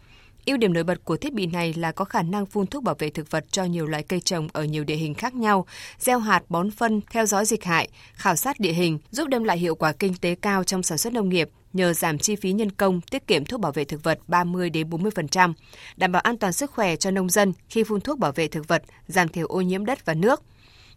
Ưu 0.47 0.57
điểm 0.57 0.73
nổi 0.73 0.85
bật 0.85 1.05
của 1.05 1.17
thiết 1.17 1.33
bị 1.33 1.47
này 1.47 1.75
là 1.75 1.93
có 1.93 2.05
khả 2.05 2.23
năng 2.23 2.47
phun 2.47 2.67
thuốc 2.67 2.83
bảo 2.83 2.95
vệ 2.99 3.11
thực 3.11 3.31
vật 3.31 3.45
cho 3.51 3.65
nhiều 3.65 3.87
loại 3.87 4.03
cây 4.03 4.21
trồng 4.21 4.49
ở 4.53 4.65
nhiều 4.65 4.85
địa 4.85 4.97
hình 4.97 5.15
khác 5.15 5.35
nhau, 5.35 5.67
gieo 5.99 6.19
hạt, 6.19 6.43
bón 6.49 6.71
phân, 6.71 7.01
theo 7.11 7.27
dõi 7.27 7.45
dịch 7.45 7.65
hại, 7.65 7.89
khảo 8.13 8.37
sát 8.37 8.61
địa 8.61 8.73
hình, 8.73 8.99
giúp 9.11 9.29
đem 9.29 9.45
lại 9.45 9.59
hiệu 9.59 9.75
quả 9.75 9.93
kinh 9.93 10.15
tế 10.15 10.35
cao 10.35 10.65
trong 10.65 10.83
sản 10.83 10.99
xuất 10.99 11.13
nông 11.13 11.29
nghiệp 11.29 11.51
nhờ 11.73 11.93
giảm 11.93 12.19
chi 12.19 12.37
phí 12.37 12.53
nhân 12.53 12.71
công, 12.71 13.01
tiết 13.01 13.27
kiệm 13.27 13.45
thuốc 13.45 13.61
bảo 13.61 13.73
vệ 13.73 13.85
thực 13.85 14.03
vật 14.03 14.19
30 14.27 14.71
đến 14.71 14.91
40%, 14.91 15.53
đảm 15.97 16.13
bảo 16.13 16.23
an 16.23 16.37
toàn 16.37 16.53
sức 16.53 16.71
khỏe 16.71 16.97
cho 16.97 17.11
nông 17.11 17.29
dân 17.29 17.53
khi 17.69 17.85
phun 17.85 18.01
thuốc 18.01 18.19
bảo 18.19 18.33
vệ 18.33 18.49
thực 18.49 18.69
vật, 18.69 18.83
giảm 19.07 19.29
thiểu 19.29 19.47
ô 19.47 19.61
nhiễm 19.61 19.85
đất 19.85 20.07
và 20.07 20.15
nước. 20.15 20.43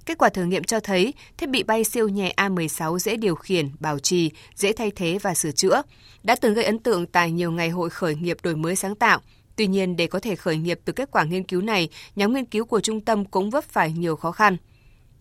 Kết 0.05 0.17
quả 0.17 0.29
thử 0.29 0.43
nghiệm 0.43 0.63
cho 0.63 0.79
thấy 0.79 1.13
thiết 1.37 1.49
bị 1.49 1.63
bay 1.63 1.83
siêu 1.83 2.07
nhẹ 2.07 2.33
A16 2.37 2.97
dễ 2.97 3.15
điều 3.17 3.35
khiển, 3.35 3.69
bảo 3.79 3.99
trì, 3.99 4.31
dễ 4.55 4.73
thay 4.73 4.91
thế 4.91 5.17
và 5.21 5.33
sửa 5.33 5.51
chữa. 5.51 5.81
Đã 6.23 6.35
từng 6.35 6.53
gây 6.53 6.65
ấn 6.65 6.79
tượng 6.79 7.05
tại 7.05 7.31
nhiều 7.31 7.51
ngày 7.51 7.69
hội 7.69 7.89
khởi 7.89 8.15
nghiệp 8.15 8.37
đổi 8.43 8.55
mới 8.55 8.75
sáng 8.75 8.95
tạo. 8.95 9.19
Tuy 9.55 9.67
nhiên, 9.67 9.95
để 9.95 10.07
có 10.07 10.19
thể 10.19 10.35
khởi 10.35 10.57
nghiệp 10.57 10.79
từ 10.85 10.93
kết 10.93 11.11
quả 11.11 11.23
nghiên 11.23 11.43
cứu 11.43 11.61
này, 11.61 11.89
nhóm 12.15 12.33
nghiên 12.33 12.45
cứu 12.45 12.65
của 12.65 12.79
trung 12.79 13.01
tâm 13.01 13.25
cũng 13.25 13.49
vấp 13.49 13.63
phải 13.63 13.91
nhiều 13.91 14.15
khó 14.15 14.31
khăn. 14.31 14.57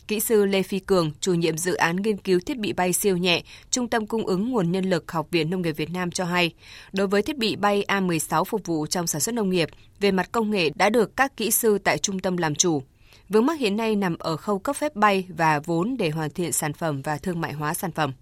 Kỹ 0.09 0.21
sư 0.21 0.45
Lê 0.45 0.63
Phi 0.63 0.79
Cường, 0.79 1.11
chủ 1.21 1.35
nhiệm 1.35 1.59
dự 1.59 1.75
án 1.75 1.97
nghiên 1.97 2.17
cứu 2.17 2.41
thiết 2.47 2.59
bị 2.59 2.73
bay 2.73 2.93
siêu 2.93 3.17
nhẹ, 3.17 3.43
Trung 3.71 3.89
tâm 3.89 4.07
Cung 4.07 4.27
ứng 4.27 4.51
Nguồn 4.51 4.73
Nhân 4.73 4.85
lực 4.85 5.13
Học 5.13 5.27
viện 5.31 5.51
Nông 5.51 5.63
nghiệp 5.63 5.77
Việt 5.77 5.91
Nam 5.91 6.11
cho 6.11 6.25
hay, 6.25 6.53
đối 6.93 7.07
với 7.07 7.23
thiết 7.23 7.39
bị 7.39 7.57
bay 7.57 7.85
A16 7.89 8.45
phục 8.45 8.67
vụ 8.67 8.87
trong 8.87 9.07
sản 9.07 9.21
xuất 9.21 9.35
nông 9.35 9.51
nghiệp, 9.51 9.69
về 10.01 10.11
mặt 10.11 10.29
công 10.33 10.51
nghệ 10.51 10.71
đã 10.75 10.91
được 10.91 11.17
các 11.17 11.37
kỹ 11.37 11.51
sư 11.51 11.79
tại 11.79 11.99
trung 11.99 12.21
tâm 12.21 12.37
làm 12.37 12.55
chủ. 12.55 12.83
Vướng 13.29 13.47
mắc 13.47 13.59
hiện 13.59 13.77
nay 13.77 13.97
nằm 13.97 14.17
ở 14.19 14.37
khâu 14.37 14.59
cấp 14.59 14.77
phép 14.77 14.97
bay 14.97 15.27
và 15.29 15.61
vốn 15.65 15.97
để 15.99 16.11
hoàn 16.11 16.31
thiện 16.31 16.53
sản 16.53 16.73
phẩm 16.73 17.03
và 17.03 17.17
thương 17.17 17.41
mại 17.41 17.53
hóa 17.53 17.75
sản 17.75 17.93
phẩm. 17.93 18.13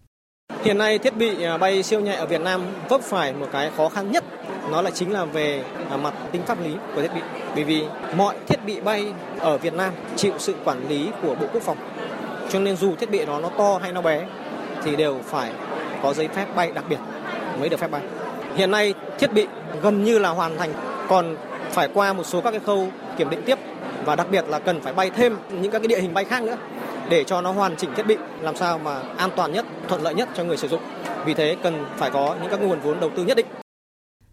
Hiện 0.65 0.79
nay 0.79 0.99
thiết 0.99 1.17
bị 1.17 1.43
à, 1.43 1.59
bay 1.59 1.83
siêu 1.83 2.01
nhẹ 2.01 2.15
ở 2.15 2.27
Việt 2.27 2.41
Nam 2.41 2.63
vấp 2.89 3.01
phải 3.03 3.33
một 3.33 3.49
cái 3.53 3.71
khó 3.77 3.89
khăn 3.89 4.13
nhất, 4.13 4.25
nó 4.73 4.83
là 4.83 4.91
chính 4.91 5.13
là 5.13 5.25
về 5.25 5.65
à, 5.91 5.97
mặt 5.97 6.15
tính 6.33 6.43
pháp 6.43 6.65
lý 6.65 6.71
của 6.95 7.03
thiết 7.03 7.15
bị. 7.15 7.21
Bởi 7.55 7.65
vì 7.65 7.85
mọi 8.17 8.35
thiết 8.49 8.65
bị 8.67 8.81
bay 8.81 9.13
ở 9.39 9.59
Việt 9.59 9.75
Nam 9.75 9.93
chịu 10.17 10.33
sự 10.39 10.55
quản 10.65 10.89
lý 10.89 11.09
của 11.23 11.35
Bộ 11.35 11.47
Quốc 11.53 11.63
phòng. 11.63 11.77
Cho 12.51 12.61
nên 12.61 12.77
dù 12.77 12.97
thiết 12.97 13.11
bị 13.11 13.25
đó 13.25 13.41
nó 13.43 13.49
to 13.49 13.79
hay 13.83 13.93
nó 13.93 14.01
bé 14.01 14.27
thì 14.85 14.97
đều 14.97 15.19
phải 15.25 15.51
có 16.03 16.15
giấy 16.15 16.29
phép 16.29 16.47
bay 16.55 16.73
đặc 16.75 16.85
biệt 16.89 16.99
mới 17.61 17.69
được 17.69 17.81
phép 17.81 17.91
bay. 17.91 18.03
Hiện 18.57 18.71
nay 18.71 18.95
thiết 19.19 19.33
bị 19.33 19.47
gần 19.83 20.05
như 20.05 20.19
là 20.19 20.29
hoàn 20.29 20.59
thành, 20.59 20.73
còn 21.09 21.37
phải 21.71 21.89
qua 21.95 22.13
một 22.13 22.27
số 22.27 22.41
các 22.41 22.51
cái 22.51 22.61
khâu 22.67 22.89
kiểm 23.17 23.31
định 23.31 23.43
tiếp 23.43 23.59
và 24.05 24.17
đặc 24.17 24.27
biệt 24.31 24.45
là 24.49 24.59
cần 24.59 24.81
phải 24.81 24.93
bay 24.93 25.11
thêm 25.11 25.37
những 25.51 25.73
các 25.73 25.79
cái 25.79 25.89
địa 25.89 26.01
hình 26.01 26.15
bay 26.15 26.25
khác 26.25 26.43
nữa 26.43 26.57
để 27.09 27.25
cho 27.25 27.41
nó 27.41 27.53
hoàn 27.53 27.77
chỉnh 27.77 27.91
thiết 27.95 28.07
bị 28.07 28.17
làm 28.41 28.57
sao 28.57 28.79
mà 28.79 29.01
an 29.17 29.31
toàn 29.37 29.53
nhất, 29.53 29.65
thuận 29.89 30.03
lợi 30.03 30.15
nhất 30.15 30.29
cho 30.35 30.45
người 30.45 30.57
sử 30.57 30.69
dụng. 30.69 30.81
Vì 31.25 31.35
thế 31.35 31.57
cần 31.63 31.85
phải 31.97 32.11
có 32.11 32.37
những 32.41 32.51
các 32.51 32.61
nguồn 32.61 32.81
vốn 32.81 33.01
đầu 33.01 33.11
tư 33.17 33.25
nhất 33.25 33.37
định. 33.37 33.47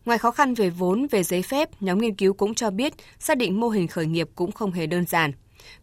Ngoài 0.09 0.19
khó 0.19 0.31
khăn 0.31 0.53
về 0.53 0.69
vốn, 0.69 1.07
về 1.11 1.23
giấy 1.23 1.41
phép, 1.41 1.69
nhóm 1.81 1.97
nghiên 1.97 2.15
cứu 2.15 2.33
cũng 2.33 2.56
cho 2.56 2.69
biết 2.69 2.94
xác 3.19 3.38
định 3.38 3.59
mô 3.59 3.69
hình 3.69 3.88
khởi 3.88 4.06
nghiệp 4.06 4.29
cũng 4.35 4.51
không 4.51 4.71
hề 4.71 4.88
đơn 4.88 5.06
giản. 5.06 5.31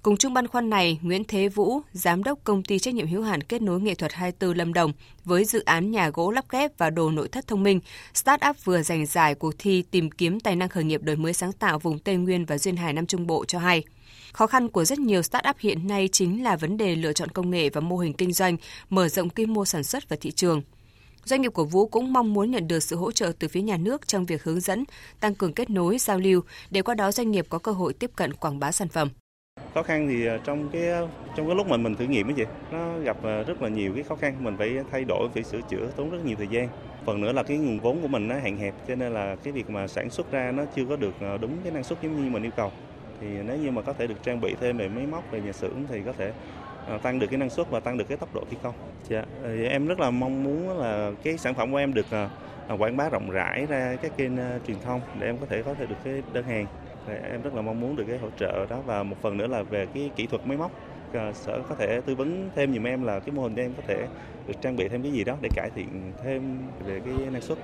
Cùng 0.02 0.16
chung 0.16 0.34
băn 0.34 0.46
khoăn 0.46 0.70
này, 0.70 0.98
Nguyễn 1.02 1.24
Thế 1.24 1.48
Vũ, 1.48 1.80
giám 1.92 2.24
đốc 2.24 2.38
công 2.44 2.62
ty 2.62 2.78
trách 2.78 2.94
nhiệm 2.94 3.06
hữu 3.06 3.22
hạn 3.22 3.42
kết 3.42 3.62
nối 3.62 3.80
nghệ 3.80 3.94
thuật 3.94 4.12
24 4.12 4.56
Lâm 4.56 4.72
Đồng 4.72 4.92
với 5.24 5.44
dự 5.44 5.64
án 5.64 5.90
nhà 5.90 6.10
gỗ 6.10 6.30
lắp 6.30 6.44
ghép 6.50 6.78
và 6.78 6.90
đồ 6.90 7.10
nội 7.10 7.28
thất 7.28 7.46
thông 7.46 7.62
minh, 7.62 7.80
startup 8.14 8.56
vừa 8.64 8.82
giành 8.82 9.06
giải 9.06 9.34
cuộc 9.34 9.54
thi 9.58 9.82
tìm 9.90 10.10
kiếm 10.10 10.40
tài 10.40 10.56
năng 10.56 10.68
khởi 10.68 10.84
nghiệp 10.84 11.02
đổi 11.02 11.16
mới 11.16 11.32
sáng 11.32 11.52
tạo 11.52 11.78
vùng 11.78 11.98
Tây 11.98 12.16
Nguyên 12.16 12.44
và 12.44 12.58
duyên 12.58 12.76
hải 12.76 12.92
Nam 12.92 13.06
Trung 13.06 13.26
Bộ 13.26 13.44
cho 13.44 13.58
hay. 13.58 13.82
Khó 14.32 14.46
khăn 14.46 14.68
của 14.68 14.84
rất 14.84 14.98
nhiều 14.98 15.22
startup 15.22 15.56
hiện 15.58 15.86
nay 15.86 16.08
chính 16.12 16.44
là 16.44 16.56
vấn 16.56 16.76
đề 16.76 16.94
lựa 16.94 17.12
chọn 17.12 17.28
công 17.28 17.50
nghệ 17.50 17.70
và 17.70 17.80
mô 17.80 17.98
hình 17.98 18.12
kinh 18.12 18.32
doanh, 18.32 18.56
mở 18.90 19.08
rộng 19.08 19.30
quy 19.30 19.46
mô 19.46 19.64
sản 19.64 19.84
xuất 19.84 20.08
và 20.08 20.16
thị 20.20 20.30
trường. 20.30 20.62
Doanh 21.26 21.42
nghiệp 21.42 21.52
của 21.52 21.64
Vũ 21.64 21.86
cũng 21.86 22.12
mong 22.12 22.34
muốn 22.34 22.50
nhận 22.50 22.68
được 22.68 22.80
sự 22.80 22.96
hỗ 22.96 23.12
trợ 23.12 23.32
từ 23.38 23.48
phía 23.48 23.62
nhà 23.62 23.76
nước 23.76 24.08
trong 24.08 24.26
việc 24.26 24.42
hướng 24.42 24.60
dẫn, 24.60 24.84
tăng 25.20 25.34
cường 25.34 25.52
kết 25.52 25.70
nối, 25.70 25.98
giao 25.98 26.18
lưu 26.18 26.40
để 26.70 26.82
qua 26.82 26.94
đó 26.94 27.12
doanh 27.12 27.30
nghiệp 27.30 27.46
có 27.48 27.58
cơ 27.58 27.72
hội 27.72 27.92
tiếp 27.92 28.10
cận 28.16 28.34
quảng 28.34 28.58
bá 28.60 28.72
sản 28.72 28.88
phẩm. 28.88 29.08
Khó 29.74 29.82
khăn 29.82 30.08
thì 30.08 30.26
ờ, 30.26 30.38
trong 30.44 30.68
cái 30.72 30.88
ờ, 30.88 31.08
trong 31.36 31.46
cái 31.46 31.56
lúc 31.56 31.68
mà 31.68 31.76
mình 31.76 31.94
thử 31.94 32.04
nghiệm 32.04 32.26
cái 32.26 32.36
gì, 32.36 32.44
nó 32.72 32.98
gặp 32.98 33.16
ờ, 33.22 33.42
rất 33.42 33.62
là 33.62 33.68
nhiều 33.68 33.92
cái 33.94 34.02
khó 34.02 34.16
khăn, 34.16 34.34
mình 34.40 34.56
phải 34.58 34.76
thay 34.90 35.04
đổi, 35.04 35.28
phải 35.34 35.44
sửa 35.44 35.60
chữa 35.70 35.90
tốn 35.96 36.10
rất 36.10 36.18
nhiều 36.24 36.36
thời 36.36 36.48
gian. 36.50 36.68
Phần 37.04 37.20
nữa 37.20 37.32
là 37.32 37.42
cái 37.42 37.56
nguồn 37.56 37.80
vốn 37.80 38.02
của 38.02 38.08
mình 38.08 38.28
nó 38.28 38.34
hạn 38.34 38.58
hẹp 38.58 38.74
cho 38.88 38.94
nên 38.94 39.12
là 39.14 39.36
cái 39.36 39.52
việc 39.52 39.70
mà 39.70 39.88
sản 39.88 40.10
xuất 40.10 40.32
ra 40.32 40.52
nó 40.52 40.64
chưa 40.76 40.84
có 40.88 40.96
được 40.96 41.14
đúng 41.40 41.56
cái 41.64 41.72
năng 41.72 41.84
suất 41.84 42.02
giống 42.02 42.24
như 42.24 42.30
mình 42.30 42.42
yêu 42.42 42.52
cầu. 42.56 42.72
Thì 43.20 43.26
nếu 43.46 43.56
như 43.56 43.70
mà 43.70 43.82
có 43.82 43.92
thể 43.92 44.06
được 44.06 44.22
trang 44.22 44.40
bị 44.40 44.54
thêm 44.60 44.78
về 44.78 44.88
máy 44.88 45.06
móc 45.06 45.30
về 45.30 45.40
nhà 45.40 45.52
xưởng 45.52 45.84
thì 45.88 46.00
có 46.04 46.12
thể 46.12 46.32
Ờ, 46.86 46.98
tăng 46.98 47.18
được 47.18 47.26
cái 47.30 47.38
năng 47.38 47.50
suất 47.50 47.70
và 47.70 47.80
tăng 47.80 47.98
được 47.98 48.04
cái 48.08 48.16
tốc 48.16 48.34
độ 48.34 48.44
thi 48.50 48.56
công. 48.62 48.74
Dạ, 49.08 49.24
ờ, 49.42 49.56
em 49.56 49.86
rất 49.86 50.00
là 50.00 50.10
mong 50.10 50.44
muốn 50.44 50.78
là 50.78 51.10
cái 51.22 51.38
sản 51.38 51.54
phẩm 51.54 51.72
của 51.72 51.76
em 51.76 51.94
được 51.94 52.06
ờ, 52.10 52.28
quảng 52.78 52.96
bá 52.96 53.08
rộng 53.08 53.30
rãi 53.30 53.66
ra 53.66 53.96
các 54.02 54.16
kênh 54.16 54.32
truyền 54.66 54.76
thông 54.84 55.00
để 55.20 55.26
em 55.26 55.38
có 55.38 55.46
thể 55.46 55.62
có 55.62 55.74
thể 55.74 55.86
được 55.86 55.96
cái 56.04 56.22
đơn 56.32 56.44
hàng. 56.44 56.66
Dạ, 57.08 57.14
em 57.30 57.42
rất 57.42 57.54
là 57.54 57.62
mong 57.62 57.80
muốn 57.80 57.96
được 57.96 58.04
cái 58.08 58.18
hỗ 58.18 58.28
trợ 58.38 58.66
đó 58.70 58.80
và 58.86 59.02
một 59.02 59.16
phần 59.22 59.36
nữa 59.36 59.46
là 59.46 59.62
về 59.62 59.86
cái 59.94 60.10
kỹ 60.16 60.26
thuật 60.26 60.46
máy 60.46 60.56
móc. 60.56 60.70
Sở 61.34 61.62
có 61.68 61.74
thể 61.74 62.00
tư 62.06 62.14
vấn 62.14 62.50
thêm 62.54 62.74
giùm 62.74 62.86
em 62.86 63.02
là 63.02 63.20
cái 63.20 63.30
mô 63.34 63.42
hình 63.42 63.56
em 63.56 63.72
có 63.76 63.82
thể 63.86 64.06
được 64.46 64.54
trang 64.60 64.76
bị 64.76 64.88
thêm 64.88 65.02
cái 65.02 65.12
gì 65.12 65.24
đó 65.24 65.36
để 65.40 65.48
cải 65.56 65.70
thiện 65.74 66.12
thêm 66.22 66.58
về 66.86 67.00
cái 67.04 67.14
năng 67.32 67.42
suất 67.42 67.58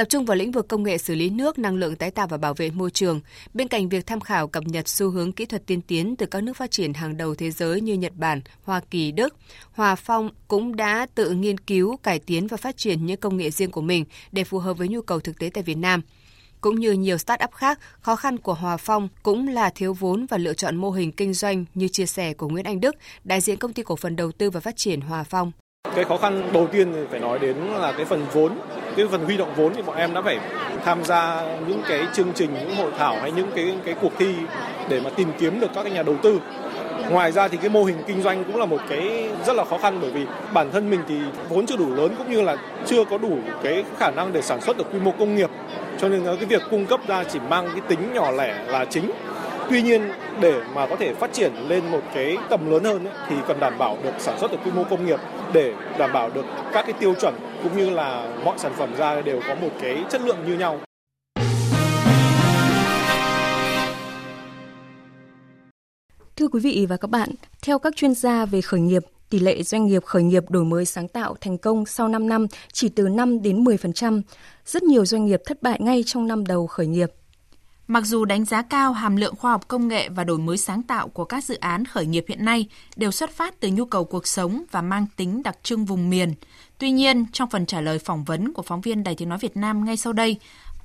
tập 0.00 0.08
trung 0.08 0.24
vào 0.24 0.36
lĩnh 0.36 0.52
vực 0.52 0.68
công 0.68 0.82
nghệ 0.82 0.98
xử 0.98 1.14
lý 1.14 1.30
nước, 1.30 1.58
năng 1.58 1.74
lượng 1.74 1.96
tái 1.96 2.10
tạo 2.10 2.26
và 2.26 2.36
bảo 2.36 2.54
vệ 2.54 2.70
môi 2.70 2.90
trường. 2.90 3.20
Bên 3.54 3.68
cạnh 3.68 3.88
việc 3.88 4.06
tham 4.06 4.20
khảo 4.20 4.48
cập 4.48 4.64
nhật 4.66 4.88
xu 4.88 5.10
hướng 5.10 5.32
kỹ 5.32 5.46
thuật 5.46 5.66
tiên 5.66 5.80
tiến 5.80 6.16
từ 6.16 6.26
các 6.26 6.42
nước 6.42 6.56
phát 6.56 6.70
triển 6.70 6.94
hàng 6.94 7.16
đầu 7.16 7.34
thế 7.34 7.50
giới 7.50 7.80
như 7.80 7.94
Nhật 7.94 8.12
Bản, 8.16 8.40
Hoa 8.62 8.80
Kỳ, 8.90 9.12
Đức, 9.12 9.36
Hòa 9.72 9.94
Phong 9.94 10.30
cũng 10.48 10.76
đã 10.76 11.06
tự 11.14 11.30
nghiên 11.30 11.58
cứu, 11.58 11.96
cải 11.96 12.18
tiến 12.18 12.46
và 12.46 12.56
phát 12.56 12.76
triển 12.76 13.06
những 13.06 13.20
công 13.20 13.36
nghệ 13.36 13.50
riêng 13.50 13.70
của 13.70 13.80
mình 13.80 14.04
để 14.32 14.44
phù 14.44 14.58
hợp 14.58 14.78
với 14.78 14.88
nhu 14.88 15.02
cầu 15.02 15.20
thực 15.20 15.38
tế 15.38 15.50
tại 15.54 15.62
Việt 15.62 15.78
Nam. 15.78 16.02
Cũng 16.60 16.80
như 16.80 16.92
nhiều 16.92 17.16
start-up 17.16 17.50
khác, 17.50 17.78
khó 18.00 18.16
khăn 18.16 18.38
của 18.38 18.54
Hòa 18.54 18.76
Phong 18.76 19.08
cũng 19.22 19.48
là 19.48 19.70
thiếu 19.70 19.92
vốn 19.92 20.26
và 20.26 20.38
lựa 20.38 20.54
chọn 20.54 20.76
mô 20.76 20.90
hình 20.90 21.12
kinh 21.12 21.34
doanh 21.34 21.64
như 21.74 21.88
chia 21.88 22.06
sẻ 22.06 22.34
của 22.34 22.48
Nguyễn 22.48 22.64
Anh 22.64 22.80
Đức, 22.80 22.96
đại 23.24 23.40
diện 23.40 23.56
công 23.56 23.72
ty 23.72 23.82
cổ 23.82 23.96
phần 23.96 24.16
đầu 24.16 24.32
tư 24.32 24.50
và 24.50 24.60
phát 24.60 24.76
triển 24.76 25.00
Hòa 25.00 25.24
Phong. 25.24 25.52
Cái 25.94 26.04
khó 26.04 26.16
khăn 26.16 26.42
đầu 26.52 26.66
tiên 26.72 26.92
thì 26.92 27.00
phải 27.10 27.20
nói 27.20 27.38
đến 27.38 27.56
là 27.80 27.92
cái 27.92 28.04
phần 28.04 28.26
vốn. 28.32 28.52
Cái 28.96 29.06
phần 29.10 29.24
huy 29.24 29.36
động 29.36 29.52
vốn 29.56 29.74
thì 29.74 29.82
bọn 29.82 29.96
em 29.96 30.14
đã 30.14 30.22
phải 30.22 30.38
tham 30.84 31.04
gia 31.04 31.42
những 31.66 31.82
cái 31.88 32.06
chương 32.12 32.32
trình, 32.34 32.50
những 32.54 32.76
hội 32.76 32.90
thảo 32.98 33.16
hay 33.20 33.32
những 33.32 33.50
cái 33.54 33.74
cái 33.84 33.94
cuộc 34.00 34.12
thi 34.18 34.34
để 34.88 35.00
mà 35.04 35.10
tìm 35.10 35.32
kiếm 35.38 35.60
được 35.60 35.70
các 35.74 35.82
cái 35.82 35.92
nhà 35.92 36.02
đầu 36.02 36.16
tư. 36.22 36.40
Ngoài 37.10 37.32
ra 37.32 37.48
thì 37.48 37.56
cái 37.56 37.70
mô 37.70 37.84
hình 37.84 37.96
kinh 38.06 38.22
doanh 38.22 38.44
cũng 38.44 38.56
là 38.56 38.66
một 38.66 38.80
cái 38.88 39.30
rất 39.46 39.56
là 39.56 39.64
khó 39.64 39.78
khăn 39.78 39.98
bởi 40.00 40.10
vì 40.10 40.26
bản 40.52 40.70
thân 40.72 40.90
mình 40.90 41.00
thì 41.08 41.14
vốn 41.48 41.66
chưa 41.66 41.76
đủ 41.76 41.94
lớn 41.94 42.14
cũng 42.18 42.30
như 42.30 42.42
là 42.42 42.56
chưa 42.86 43.04
có 43.04 43.18
đủ 43.18 43.38
cái 43.62 43.84
khả 43.98 44.10
năng 44.10 44.32
để 44.32 44.42
sản 44.42 44.60
xuất 44.60 44.78
được 44.78 44.84
quy 44.92 45.00
mô 45.00 45.12
công 45.18 45.36
nghiệp 45.36 45.50
cho 45.98 46.08
nên 46.08 46.24
cái 46.24 46.46
việc 46.46 46.62
cung 46.70 46.86
cấp 46.86 47.00
ra 47.08 47.24
chỉ 47.24 47.38
mang 47.48 47.68
cái 47.72 47.80
tính 47.88 48.14
nhỏ 48.14 48.30
lẻ 48.30 48.54
là 48.66 48.84
chính 48.84 49.10
Tuy 49.70 49.82
nhiên 49.82 50.02
để 50.40 50.62
mà 50.74 50.86
có 50.86 50.96
thể 50.96 51.14
phát 51.14 51.32
triển 51.32 51.52
lên 51.68 51.90
một 51.90 52.00
cái 52.14 52.36
tầm 52.50 52.70
lớn 52.70 52.84
hơn 52.84 53.04
ấy, 53.04 53.14
thì 53.28 53.36
cần 53.48 53.60
đảm 53.60 53.78
bảo 53.78 53.98
được 54.02 54.12
sản 54.18 54.38
xuất 54.40 54.50
ở 54.50 54.56
quy 54.64 54.70
mô 54.70 54.84
công 54.84 55.06
nghiệp 55.06 55.20
để 55.52 55.74
đảm 55.98 56.12
bảo 56.12 56.30
được 56.30 56.44
các 56.72 56.82
cái 56.82 56.92
tiêu 56.92 57.14
chuẩn 57.20 57.34
cũng 57.62 57.76
như 57.76 57.90
là 57.90 58.36
mọi 58.44 58.58
sản 58.58 58.72
phẩm 58.76 58.94
ra 58.96 59.20
đều 59.20 59.40
có 59.48 59.54
một 59.54 59.68
cái 59.80 60.04
chất 60.10 60.20
lượng 60.22 60.36
như 60.46 60.54
nhau. 60.54 60.80
Thưa 66.36 66.48
quý 66.48 66.60
vị 66.60 66.86
và 66.88 66.96
các 66.96 67.10
bạn, 67.10 67.30
theo 67.62 67.78
các 67.78 67.96
chuyên 67.96 68.14
gia 68.14 68.44
về 68.44 68.60
khởi 68.60 68.80
nghiệp, 68.80 69.02
tỷ 69.30 69.38
lệ 69.38 69.62
doanh 69.62 69.86
nghiệp 69.86 70.04
khởi 70.04 70.22
nghiệp 70.22 70.50
đổi 70.50 70.64
mới 70.64 70.84
sáng 70.84 71.08
tạo 71.08 71.34
thành 71.40 71.58
công 71.58 71.86
sau 71.86 72.08
5 72.08 72.28
năm 72.28 72.46
chỉ 72.72 72.88
từ 72.88 73.08
5 73.08 73.42
đến 73.42 73.64
10%. 73.64 74.22
Rất 74.66 74.82
nhiều 74.82 75.04
doanh 75.04 75.26
nghiệp 75.26 75.40
thất 75.46 75.62
bại 75.62 75.78
ngay 75.80 76.02
trong 76.06 76.26
năm 76.26 76.46
đầu 76.46 76.66
khởi 76.66 76.86
nghiệp. 76.86 77.10
Mặc 77.90 78.06
dù 78.06 78.24
đánh 78.24 78.44
giá 78.44 78.62
cao 78.62 78.92
hàm 78.92 79.16
lượng 79.16 79.36
khoa 79.36 79.50
học 79.50 79.68
công 79.68 79.88
nghệ 79.88 80.08
và 80.08 80.24
đổi 80.24 80.38
mới 80.38 80.56
sáng 80.56 80.82
tạo 80.82 81.08
của 81.08 81.24
các 81.24 81.44
dự 81.44 81.54
án 81.54 81.84
khởi 81.84 82.06
nghiệp 82.06 82.24
hiện 82.28 82.44
nay 82.44 82.66
đều 82.96 83.10
xuất 83.10 83.30
phát 83.30 83.60
từ 83.60 83.68
nhu 83.68 83.84
cầu 83.84 84.04
cuộc 84.04 84.26
sống 84.26 84.64
và 84.70 84.82
mang 84.82 85.06
tính 85.16 85.42
đặc 85.42 85.58
trưng 85.62 85.84
vùng 85.84 86.10
miền. 86.10 86.34
Tuy 86.78 86.90
nhiên, 86.90 87.26
trong 87.32 87.50
phần 87.50 87.66
trả 87.66 87.80
lời 87.80 87.98
phỏng 87.98 88.24
vấn 88.24 88.52
của 88.52 88.62
phóng 88.62 88.80
viên 88.80 89.04
Đài 89.04 89.14
Tiếng 89.14 89.28
Nói 89.28 89.38
Việt 89.38 89.56
Nam 89.56 89.84
ngay 89.84 89.96
sau 89.96 90.12
đây, 90.12 90.36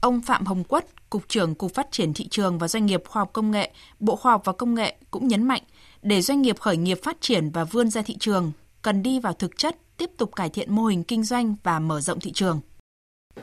ông 0.02 0.22
Phạm 0.22 0.46
Hồng 0.46 0.64
Quất, 0.64 1.10
Cục 1.10 1.24
trưởng 1.28 1.56
Cục 1.56 1.74
Phát 1.74 1.88
triển 1.92 2.14
Thị 2.14 2.28
trường 2.28 2.58
và 2.58 2.68
Doanh 2.68 2.86
nghiệp 2.86 3.04
Khoa 3.08 3.22
học 3.22 3.30
Công 3.34 3.52
nghệ, 3.52 3.72
Bộ 4.00 4.16
Khoa 4.16 4.32
học 4.32 4.42
và 4.46 4.54
Công 4.54 4.76
nghệ 4.76 4.96
cũng 5.12 5.28
nhấn 5.28 5.44
mạnh, 5.44 5.62
để 6.02 6.22
doanh 6.22 6.42
nghiệp 6.42 6.60
khởi 6.60 6.78
nghiệp 6.78 7.00
phát 7.04 7.18
triển 7.22 7.50
và 7.50 7.64
vươn 7.64 7.90
ra 7.90 8.02
thị 8.02 8.18
trường, 8.20 8.52
cần 8.82 9.04
đi 9.04 9.20
vào 9.20 9.34
thực 9.34 9.58
chất, 9.58 9.78
tiếp 9.98 10.12
tục 10.18 10.36
cải 10.36 10.50
thiện 10.50 10.76
mô 10.76 10.86
hình 10.86 11.04
kinh 11.04 11.24
doanh 11.24 11.56
và 11.64 11.80
mở 11.80 12.02
rộng 12.02 12.20
thị 12.20 12.32
trường. 12.32 12.60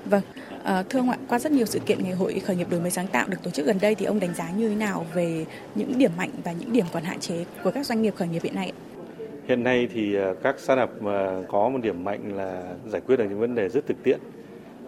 Vâng, 0.05 0.23
à, 0.65 0.83
thưa 0.89 0.99
ông 0.99 1.11
ạ, 1.11 1.17
qua 1.29 1.39
rất 1.39 1.53
nhiều 1.53 1.67
sự 1.67 1.79
kiện 1.87 1.99
ngày 2.03 2.13
hội 2.13 2.43
khởi 2.47 2.57
nghiệp 2.57 2.71
đổi 2.71 2.81
mới 2.81 2.91
sáng 2.91 3.07
tạo 3.07 3.29
được 3.29 3.39
tổ 3.43 3.51
chức 3.51 3.67
gần 3.67 3.79
đây 3.81 3.95
thì 3.95 4.07
ông 4.07 4.21
đánh 4.21 4.35
giá 4.35 4.51
như 4.51 4.69
thế 4.69 4.75
nào 4.75 5.07
về 5.15 5.47
những 5.75 5.99
điểm 5.99 6.11
mạnh 6.17 6.31
và 6.45 6.53
những 6.53 6.73
điểm 6.73 6.87
còn 6.93 7.03
hạn 7.03 7.21
chế 7.21 7.45
của 7.65 7.71
các 7.71 7.87
doanh 7.87 8.03
nghiệp 8.03 8.15
khởi 8.17 8.29
nghiệp 8.29 8.43
hiện 8.43 8.55
nay? 8.55 8.73
Hiện 9.49 9.63
nay 9.63 9.89
thì 9.95 10.15
ờ, 10.15 10.35
các 10.43 10.61
startup 10.61 10.91
ờ, 11.05 11.45
có 11.49 11.69
một 11.69 11.79
điểm 11.83 12.05
mạnh 12.05 12.37
là 12.37 12.63
giải 12.87 13.01
quyết 13.07 13.17
được 13.17 13.25
những 13.29 13.41
vấn 13.41 13.55
đề 13.55 13.69
rất 13.69 13.87
thực 13.87 14.03
tiễn 14.03 14.19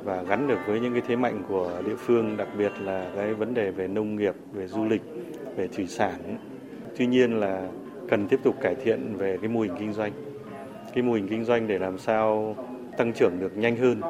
và 0.04 0.22
gắn 0.22 0.48
được 0.48 0.58
với 0.66 0.80
những 0.80 0.92
cái 0.92 1.02
thế 1.08 1.16
mạnh 1.16 1.42
của 1.48 1.82
địa 1.86 1.96
phương, 1.96 2.36
đặc 2.36 2.48
biệt 2.58 2.72
là 2.80 3.10
cái 3.16 3.34
vấn 3.34 3.54
đề 3.54 3.70
về 3.70 3.88
nông 3.88 4.16
nghiệp, 4.16 4.34
về 4.52 4.66
du 4.66 4.84
lịch, 4.84 5.02
về 5.56 5.68
thủy 5.68 5.86
sản. 5.86 6.38
Tuy 6.98 7.06
nhiên 7.06 7.40
là 7.40 7.68
cần 8.08 8.28
tiếp 8.28 8.40
tục 8.42 8.54
cải 8.60 8.74
thiện 8.74 9.16
về 9.16 9.38
cái 9.40 9.48
mô 9.48 9.60
hình 9.60 9.72
kinh 9.78 9.92
doanh. 9.92 10.12
Cái 10.94 11.02
mô 11.02 11.12
hình 11.12 11.28
kinh 11.28 11.44
doanh 11.44 11.66
để 11.66 11.78
làm 11.78 11.98
sao 11.98 12.56
tăng 12.96 13.12
trưởng 13.12 13.32
được 13.40 13.56
nhanh 13.56 13.76
hơn 13.76 14.00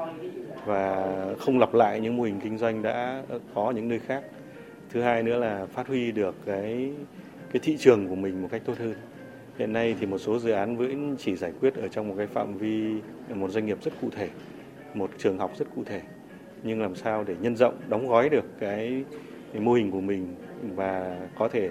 và 0.64 1.06
không 1.38 1.59
lặp 1.59 1.75
lại 1.75 2.00
những 2.00 2.16
mô 2.16 2.23
hình 2.23 2.40
kinh 2.42 2.59
doanh 2.59 2.83
đã 2.83 3.23
có 3.54 3.71
những 3.71 3.88
nơi 3.88 3.99
khác. 3.99 4.25
Thứ 4.90 5.02
hai 5.02 5.23
nữa 5.23 5.38
là 5.38 5.66
phát 5.66 5.88
huy 5.88 6.12
được 6.12 6.35
cái 6.47 6.92
cái 7.52 7.61
thị 7.62 7.76
trường 7.76 8.09
của 8.09 8.14
mình 8.14 8.42
một 8.42 8.49
cách 8.50 8.62
tốt 8.64 8.78
hơn. 8.78 8.94
Hiện 9.59 9.73
nay 9.73 9.97
thì 10.00 10.06
một 10.06 10.18
số 10.18 10.38
dự 10.38 10.50
án 10.50 10.76
vẫn 10.76 11.16
chỉ 11.18 11.37
giải 11.37 11.52
quyết 11.61 11.75
ở 11.75 11.88
trong 11.88 12.09
một 12.09 12.14
cái 12.18 12.26
phạm 12.26 12.59
vi 12.59 13.00
một 13.35 13.50
doanh 13.50 13.66
nghiệp 13.66 13.78
rất 13.83 13.92
cụ 14.00 14.09
thể, 14.16 14.28
một 14.94 15.11
trường 15.18 15.38
học 15.38 15.50
rất 15.59 15.68
cụ 15.76 15.83
thể. 15.85 16.00
Nhưng 16.62 16.83
làm 16.83 16.94
sao 16.94 17.25
để 17.25 17.35
nhân 17.40 17.56
rộng, 17.56 17.75
đóng 17.88 18.09
gói 18.09 18.28
được 18.28 18.44
cái, 18.61 19.04
cái 19.52 19.62
mô 19.62 19.73
hình 19.73 19.90
của 19.90 20.00
mình 20.00 20.35
và 20.76 21.21
có 21.38 21.49
thể 21.49 21.71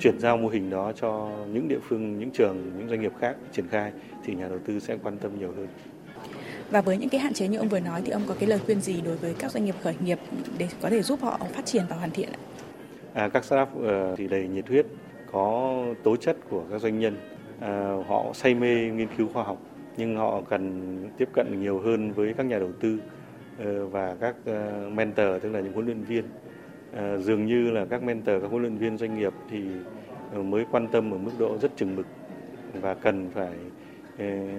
chuyển 0.00 0.18
giao 0.18 0.36
mô 0.36 0.48
hình 0.48 0.70
đó 0.70 0.92
cho 0.92 1.30
những 1.52 1.68
địa 1.68 1.78
phương, 1.82 2.18
những 2.18 2.30
trường, 2.30 2.72
những 2.78 2.88
doanh 2.88 3.00
nghiệp 3.00 3.12
khác 3.20 3.36
triển 3.52 3.68
khai 3.68 3.92
thì 4.24 4.34
nhà 4.34 4.48
đầu 4.48 4.58
tư 4.58 4.80
sẽ 4.80 4.96
quan 5.02 5.18
tâm 5.18 5.38
nhiều 5.38 5.52
hơn. 5.56 5.66
Và 6.70 6.80
với 6.80 6.98
những 6.98 7.08
cái 7.08 7.20
hạn 7.20 7.32
chế 7.32 7.48
như 7.48 7.58
ông 7.58 7.68
vừa 7.68 7.80
nói 7.80 8.02
thì 8.04 8.10
ông 8.10 8.22
có 8.28 8.34
cái 8.38 8.48
lời 8.48 8.58
khuyên 8.66 8.80
gì 8.80 9.00
đối 9.00 9.16
với 9.16 9.34
các 9.38 9.50
doanh 9.50 9.64
nghiệp 9.64 9.74
khởi 9.82 9.94
nghiệp 10.04 10.18
để 10.58 10.68
có 10.82 10.90
thể 10.90 11.02
giúp 11.02 11.20
họ 11.22 11.40
phát 11.52 11.66
triển 11.66 11.84
và 11.90 11.96
hoàn 11.96 12.10
thiện 12.10 12.28
ạ? 12.32 12.38
À, 13.14 13.28
các 13.28 13.44
startup 13.44 13.68
ờ, 13.82 14.16
thì 14.16 14.28
đầy 14.28 14.48
nhiệt 14.48 14.68
huyết, 14.68 14.86
có 15.32 15.78
tố 16.02 16.16
chất 16.16 16.36
của 16.50 16.62
các 16.70 16.80
doanh 16.80 16.98
nhân. 16.98 17.16
À, 17.60 17.96
họ 18.06 18.24
say 18.34 18.54
mê 18.54 18.90
nghiên 18.90 19.08
cứu 19.16 19.28
khoa 19.32 19.44
học 19.44 19.58
nhưng 19.96 20.16
họ 20.16 20.40
cần 20.50 20.96
tiếp 21.18 21.28
cận 21.32 21.60
nhiều 21.60 21.80
hơn 21.80 22.12
với 22.12 22.34
các 22.36 22.46
nhà 22.46 22.58
đầu 22.58 22.70
tư 22.80 22.98
ờ, 23.58 23.86
và 23.86 24.16
các 24.20 24.34
ờ, 24.44 24.88
mentor 24.94 25.26
tức 25.42 25.52
là 25.52 25.60
những 25.60 25.72
huấn 25.72 25.86
luyện 25.86 26.02
viên. 26.02 26.24
À, 26.96 27.16
dường 27.16 27.46
như 27.46 27.70
là 27.70 27.84
các 27.84 28.02
mentor, 28.02 28.42
các 28.42 28.50
huấn 28.50 28.62
luyện 28.62 28.76
viên 28.76 28.98
doanh 28.98 29.18
nghiệp 29.18 29.32
thì 29.50 29.62
mới 30.42 30.64
quan 30.70 30.88
tâm 30.88 31.14
ở 31.14 31.18
mức 31.18 31.30
độ 31.38 31.58
rất 31.58 31.76
chừng 31.76 31.96
mực 31.96 32.06
và 32.80 32.94
cần 32.94 33.30
phải 33.34 33.52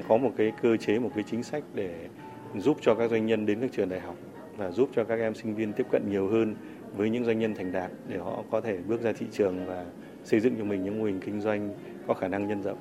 có 0.08 0.18
một 0.18 0.32
cái 0.38 0.52
cơ 0.62 0.78
chế 0.78 1.00
một 1.00 1.12
cái 1.16 1.24
chính 1.32 1.44
sách 1.44 1.64
để 1.74 2.10
giúp 2.56 2.78
cho 2.82 2.96
các 2.96 3.12
doanh 3.12 3.26
nhân 3.26 3.46
đến 3.46 3.62
các 3.62 3.70
trường 3.74 3.90
đại 3.90 4.00
học 4.00 4.16
và 4.58 4.72
giúp 4.72 4.90
cho 4.96 5.04
các 5.04 5.20
em 5.20 5.36
sinh 5.36 5.56
viên 5.56 5.74
tiếp 5.74 5.88
cận 5.92 6.10
nhiều 6.10 6.28
hơn 6.28 6.56
với 6.96 7.10
những 7.10 7.26
doanh 7.26 7.40
nhân 7.40 7.56
thành 7.56 7.72
đạt 7.72 7.92
để 8.08 8.18
họ 8.18 8.44
có 8.52 8.62
thể 8.62 8.78
bước 8.78 9.02
ra 9.02 9.12
thị 9.12 9.26
trường 9.32 9.66
và 9.66 9.86
xây 10.24 10.40
dựng 10.40 10.56
cho 10.58 10.64
mình 10.64 10.84
những 10.84 11.00
mô 11.00 11.06
hình 11.06 11.20
kinh 11.26 11.42
doanh 11.42 11.74
có 12.08 12.14
khả 12.14 12.28
năng 12.28 12.48
nhân 12.48 12.62
rộng. 12.62 12.78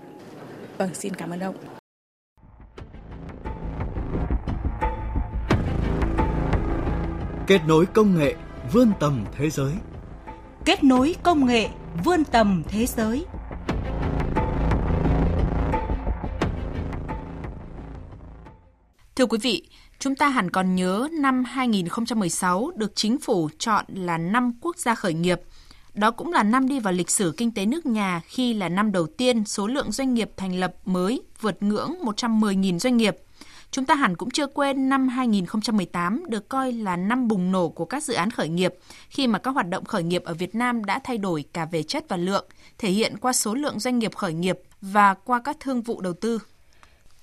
Vâng, 0.78 0.94
xin 0.94 1.14
cảm 1.14 1.30
ơn 1.30 1.40
ông. 1.40 1.54
Kết 7.46 7.60
nối 7.68 7.86
công 7.86 8.18
nghệ 8.18 8.34
vươn 8.72 8.92
tầm 9.00 9.24
thế 9.38 9.50
giới. 9.50 9.72
Kết 10.64 10.84
nối 10.84 11.14
công 11.22 11.46
nghệ 11.46 11.68
vươn 12.04 12.24
tầm 12.24 12.62
thế 12.68 12.86
giới. 12.86 13.24
Thưa 19.16 19.26
quý 19.26 19.38
vị, 19.42 19.62
chúng 19.98 20.14
ta 20.14 20.28
hẳn 20.28 20.50
còn 20.50 20.74
nhớ 20.74 21.08
năm 21.12 21.44
2016 21.44 22.70
được 22.76 22.92
chính 22.94 23.18
phủ 23.18 23.48
chọn 23.58 23.84
là 23.88 24.18
năm 24.18 24.52
quốc 24.60 24.78
gia 24.78 24.94
khởi 24.94 25.14
nghiệp. 25.14 25.40
Đó 25.94 26.10
cũng 26.10 26.32
là 26.32 26.42
năm 26.42 26.68
đi 26.68 26.80
vào 26.80 26.92
lịch 26.92 27.10
sử 27.10 27.34
kinh 27.36 27.54
tế 27.54 27.66
nước 27.66 27.86
nhà 27.86 28.20
khi 28.26 28.54
là 28.54 28.68
năm 28.68 28.92
đầu 28.92 29.06
tiên 29.06 29.44
số 29.44 29.66
lượng 29.66 29.92
doanh 29.92 30.14
nghiệp 30.14 30.30
thành 30.36 30.60
lập 30.60 30.74
mới 30.84 31.22
vượt 31.40 31.62
ngưỡng 31.62 31.94
110.000 32.02 32.78
doanh 32.78 32.96
nghiệp. 32.96 33.16
Chúng 33.70 33.84
ta 33.84 33.94
hẳn 33.94 34.16
cũng 34.16 34.30
chưa 34.30 34.46
quên 34.46 34.88
năm 34.88 35.08
2018 35.08 36.22
được 36.28 36.48
coi 36.48 36.72
là 36.72 36.96
năm 36.96 37.28
bùng 37.28 37.52
nổ 37.52 37.68
của 37.68 37.84
các 37.84 38.02
dự 38.02 38.14
án 38.14 38.30
khởi 38.30 38.48
nghiệp, 38.48 38.74
khi 39.08 39.26
mà 39.26 39.38
các 39.38 39.50
hoạt 39.50 39.68
động 39.68 39.84
khởi 39.84 40.02
nghiệp 40.02 40.22
ở 40.24 40.34
Việt 40.34 40.54
Nam 40.54 40.84
đã 40.84 41.00
thay 41.04 41.18
đổi 41.18 41.44
cả 41.52 41.64
về 41.64 41.82
chất 41.82 42.04
và 42.08 42.16
lượng, 42.16 42.46
thể 42.78 42.90
hiện 42.90 43.16
qua 43.20 43.32
số 43.32 43.54
lượng 43.54 43.80
doanh 43.80 43.98
nghiệp 43.98 44.14
khởi 44.14 44.32
nghiệp 44.32 44.58
và 44.80 45.14
qua 45.14 45.40
các 45.44 45.56
thương 45.60 45.82
vụ 45.82 46.00
đầu 46.00 46.12
tư. 46.12 46.38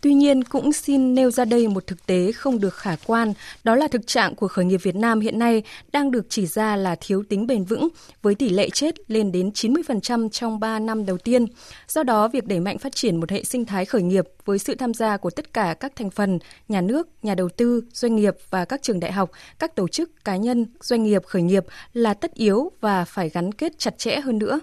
Tuy 0.01 0.13
nhiên 0.13 0.43
cũng 0.43 0.73
xin 0.73 1.15
nêu 1.15 1.31
ra 1.31 1.45
đây 1.45 1.67
một 1.67 1.87
thực 1.87 2.05
tế 2.05 2.31
không 2.31 2.59
được 2.59 2.73
khả 2.75 2.95
quan, 3.05 3.33
đó 3.63 3.75
là 3.75 3.87
thực 3.87 4.07
trạng 4.07 4.35
của 4.35 4.47
khởi 4.47 4.65
nghiệp 4.65 4.79
Việt 4.83 4.95
Nam 4.95 5.19
hiện 5.19 5.39
nay 5.39 5.63
đang 5.91 6.11
được 6.11 6.25
chỉ 6.29 6.45
ra 6.45 6.75
là 6.75 6.95
thiếu 6.95 7.23
tính 7.29 7.47
bền 7.47 7.63
vững 7.63 7.87
với 8.21 8.35
tỷ 8.35 8.49
lệ 8.49 8.69
chết 8.69 8.95
lên 9.11 9.31
đến 9.31 9.49
90% 9.49 10.29
trong 10.29 10.59
3 10.59 10.79
năm 10.79 11.05
đầu 11.05 11.17
tiên. 11.17 11.45
Do 11.87 12.03
đó, 12.03 12.27
việc 12.27 12.47
đẩy 12.47 12.59
mạnh 12.59 12.77
phát 12.77 12.95
triển 12.95 13.19
một 13.19 13.31
hệ 13.31 13.43
sinh 13.43 13.65
thái 13.65 13.85
khởi 13.85 14.01
nghiệp 14.01 14.25
với 14.45 14.59
sự 14.59 14.75
tham 14.75 14.93
gia 14.93 15.17
của 15.17 15.29
tất 15.29 15.53
cả 15.53 15.73
các 15.79 15.95
thành 15.95 16.09
phần, 16.09 16.39
nhà 16.67 16.81
nước, 16.81 17.07
nhà 17.23 17.35
đầu 17.35 17.49
tư, 17.49 17.83
doanh 17.93 18.15
nghiệp 18.15 18.35
và 18.49 18.65
các 18.65 18.81
trường 18.81 18.99
đại 18.99 19.11
học, 19.11 19.31
các 19.59 19.75
tổ 19.75 19.87
chức 19.87 20.25
cá 20.25 20.35
nhân, 20.35 20.65
doanh 20.81 21.03
nghiệp 21.03 21.25
khởi 21.25 21.41
nghiệp 21.41 21.65
là 21.93 22.13
tất 22.13 22.33
yếu 22.33 22.71
và 22.81 23.05
phải 23.05 23.29
gắn 23.29 23.51
kết 23.51 23.79
chặt 23.79 23.97
chẽ 23.97 24.19
hơn 24.19 24.37
nữa. 24.37 24.59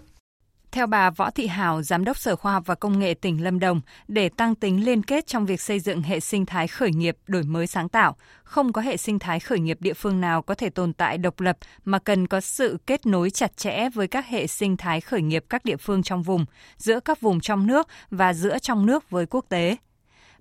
Theo 0.73 0.87
bà 0.87 1.11
Võ 1.11 1.31
Thị 1.31 1.47
Hảo, 1.47 1.83
Giám 1.83 2.05
đốc 2.05 2.19
Sở 2.19 2.37
Khoa 2.37 2.53
học 2.53 2.63
và 2.67 2.75
Công 2.75 2.99
nghệ 2.99 3.15
tỉnh 3.15 3.45
Lâm 3.45 3.59
Đồng, 3.59 3.81
để 4.09 4.29
tăng 4.29 4.55
tính 4.55 4.85
liên 4.85 5.03
kết 5.03 5.27
trong 5.27 5.47
việc 5.47 5.61
xây 5.61 5.81
dựng 5.81 6.03
hệ 6.03 6.21
sinh 6.21 6.47
thái 6.47 6.69
khởi 6.69 6.93
nghiệp 6.93 7.17
đổi 7.27 7.43
mới 7.43 7.67
sáng 7.67 7.89
tạo, 7.89 8.17
không 8.45 8.73
có 8.73 8.83
hệ 8.83 8.97
sinh 8.97 9.19
thái 9.19 9.41
khởi 9.41 9.61
nghiệp 9.61 9.77
địa 9.81 9.95
phương 9.95 10.21
nào 10.21 10.43
có 10.43 10.55
thể 10.55 10.71
tồn 10.71 10.93
tại 10.93 11.19
độc 11.19 11.41
lập 11.41 11.57
mà 11.85 11.99
cần 11.99 12.27
có 12.27 12.41
sự 12.41 12.79
kết 12.87 13.07
nối 13.07 13.31
chặt 13.31 13.57
chẽ 13.57 13.89
với 13.95 14.09
các 14.09 14.27
hệ 14.27 14.47
sinh 14.47 14.77
thái 14.77 15.01
khởi 15.01 15.23
nghiệp 15.23 15.45
các 15.49 15.65
địa 15.65 15.77
phương 15.77 16.03
trong 16.03 16.23
vùng, 16.23 16.45
giữa 16.77 17.01
các 17.01 17.21
vùng 17.21 17.41
trong 17.41 17.67
nước 17.67 17.89
và 18.11 18.35
giữa 18.35 18.59
trong 18.59 18.87
nước 18.87 19.11
với 19.11 19.27
quốc 19.27 19.45
tế. 19.49 19.77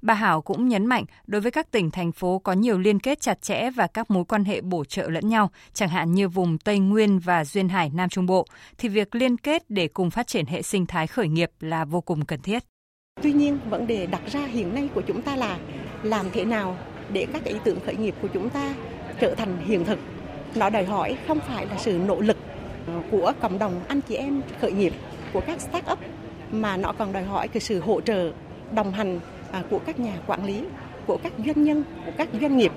Bà 0.02 0.14
Hảo 0.14 0.42
cũng 0.42 0.68
nhấn 0.68 0.86
mạnh 0.86 1.06
đối 1.28 1.42
với 1.42 1.52
các 1.52 1.72
tỉnh 1.72 1.92
thành 1.92 2.12
phố 2.12 2.40
có 2.40 2.54
nhiều 2.54 2.80
liên 2.80 3.00
kết 3.00 3.22
chặt 3.22 3.42
chẽ 3.42 3.70
và 3.70 3.88
các 3.88 4.12
mối 4.12 4.26
quan 4.26 4.44
hệ 4.44 4.62
bổ 4.62 4.86
trợ 4.86 5.10
lẫn 5.10 5.30
nhau, 5.30 5.52
chẳng 5.74 5.90
hạn 5.90 6.12
như 6.12 6.30
vùng 6.30 6.58
Tây 6.58 6.80
Nguyên 6.80 7.20
và 7.20 7.46
Duyên 7.46 7.70
Hải 7.70 7.90
Nam 7.94 8.10
Trung 8.10 8.26
Bộ, 8.26 8.46
thì 8.78 8.90
việc 8.90 9.16
liên 9.16 9.38
kết 9.38 9.64
để 9.70 9.88
cùng 9.88 10.10
phát 10.10 10.28
triển 10.28 10.46
hệ 10.46 10.62
sinh 10.62 10.86
thái 10.86 11.08
khởi 11.08 11.28
nghiệp 11.28 11.52
là 11.60 11.86
vô 11.86 12.02
cùng 12.02 12.26
cần 12.26 12.42
thiết. 12.42 12.64
Tuy 13.22 13.34
nhiên, 13.34 13.60
vấn 13.70 13.88
đề 13.88 14.06
đặt 14.06 14.22
ra 14.32 14.40
hiện 14.40 14.76
nay 14.76 14.90
của 14.96 15.02
chúng 15.02 15.22
ta 15.22 15.36
là 15.36 15.58
làm 16.04 16.26
thế 16.34 16.46
nào 16.46 16.78
để 17.14 17.28
các 17.34 17.44
ý 17.44 17.56
tưởng 17.64 17.80
khởi 17.86 17.96
nghiệp 17.96 18.16
của 18.22 18.28
chúng 18.34 18.50
ta 18.50 18.76
trở 19.20 19.36
thành 19.36 19.66
hiện 19.66 19.86
thực. 19.86 20.00
Nó 20.56 20.70
đòi 20.70 20.86
hỏi 20.86 21.18
không 21.28 21.40
phải 21.40 21.66
là 21.66 21.78
sự 21.78 22.00
nỗ 22.08 22.22
lực 22.22 22.38
của 23.12 23.34
cộng 23.42 23.60
đồng 23.60 23.82
anh 23.88 24.02
chị 24.02 24.16
em 24.16 24.42
khởi 24.62 24.72
nghiệp, 24.72 24.94
của 25.34 25.42
các 25.48 25.60
start-up, 25.60 25.98
mà 26.52 26.78
nó 26.78 26.94
còn 26.98 27.14
đòi 27.14 27.24
hỏi 27.24 27.48
cái 27.48 27.62
sự 27.62 27.80
hỗ 27.80 28.02
trợ, 28.02 28.32
đồng 28.72 28.92
hành 28.92 29.20
À, 29.52 29.64
của 29.70 29.80
các 29.86 30.00
nhà 30.00 30.14
quản 30.28 30.46
lý, 30.46 30.64
của 31.06 31.18
các 31.24 31.34
doanh 31.46 31.64
nhân, 31.64 31.84
của 32.06 32.12
các 32.18 32.30
doanh 32.42 32.58
nghiệp 32.58 32.72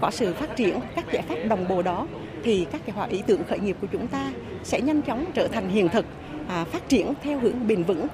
có 0.00 0.10
sự 0.10 0.34
phát 0.34 0.56
triển 0.56 0.80
các 0.94 1.04
giải 1.12 1.22
pháp 1.22 1.36
đồng 1.48 1.68
bộ 1.68 1.82
đó 1.82 2.06
thì 2.44 2.66
các 2.72 2.80
cái 2.86 3.08
ý 3.10 3.22
tưởng 3.26 3.42
khởi 3.48 3.58
nghiệp 3.58 3.76
của 3.80 3.86
chúng 3.92 4.06
ta 4.06 4.32
sẽ 4.62 4.80
nhanh 4.80 5.02
chóng 5.02 5.24
trở 5.34 5.48
thành 5.48 5.68
hiện 5.68 5.88
thực, 5.88 6.06
à, 6.48 6.64
phát 6.64 6.88
triển 6.88 7.12
theo 7.22 7.38
hướng 7.38 7.66
bền 7.66 7.82
vững. 7.82 8.06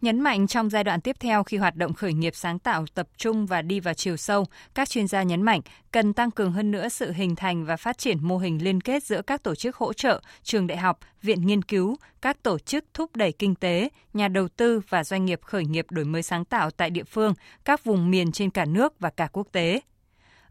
Nhấn 0.00 0.20
mạnh 0.20 0.46
trong 0.46 0.70
giai 0.70 0.84
đoạn 0.84 1.00
tiếp 1.00 1.16
theo 1.20 1.44
khi 1.44 1.56
hoạt 1.56 1.76
động 1.76 1.92
khởi 1.92 2.12
nghiệp 2.12 2.36
sáng 2.36 2.58
tạo 2.58 2.84
tập 2.94 3.08
trung 3.16 3.46
và 3.46 3.62
đi 3.62 3.80
vào 3.80 3.94
chiều 3.94 4.16
sâu, 4.16 4.46
các 4.74 4.88
chuyên 4.88 5.08
gia 5.08 5.22
nhấn 5.22 5.42
mạnh 5.42 5.60
cần 5.92 6.12
tăng 6.12 6.30
cường 6.30 6.52
hơn 6.52 6.70
nữa 6.70 6.88
sự 6.88 7.12
hình 7.12 7.36
thành 7.36 7.64
và 7.64 7.76
phát 7.76 7.98
triển 7.98 8.18
mô 8.22 8.38
hình 8.38 8.64
liên 8.64 8.80
kết 8.80 9.04
giữa 9.04 9.22
các 9.22 9.42
tổ 9.42 9.54
chức 9.54 9.76
hỗ 9.76 9.92
trợ, 9.92 10.20
trường 10.42 10.66
đại 10.66 10.78
học, 10.78 10.98
viện 11.22 11.46
nghiên 11.46 11.62
cứu, 11.62 11.96
các 12.22 12.42
tổ 12.42 12.58
chức 12.58 12.84
thúc 12.94 13.16
đẩy 13.16 13.32
kinh 13.32 13.54
tế, 13.54 13.88
nhà 14.12 14.28
đầu 14.28 14.48
tư 14.48 14.80
và 14.88 15.04
doanh 15.04 15.24
nghiệp 15.24 15.40
khởi 15.42 15.64
nghiệp 15.64 15.86
đổi 15.90 16.04
mới 16.04 16.22
sáng 16.22 16.44
tạo 16.44 16.70
tại 16.70 16.90
địa 16.90 17.04
phương, 17.04 17.34
các 17.64 17.84
vùng 17.84 18.10
miền 18.10 18.32
trên 18.32 18.50
cả 18.50 18.64
nước 18.64 19.00
và 19.00 19.10
cả 19.10 19.28
quốc 19.32 19.48
tế. 19.52 19.80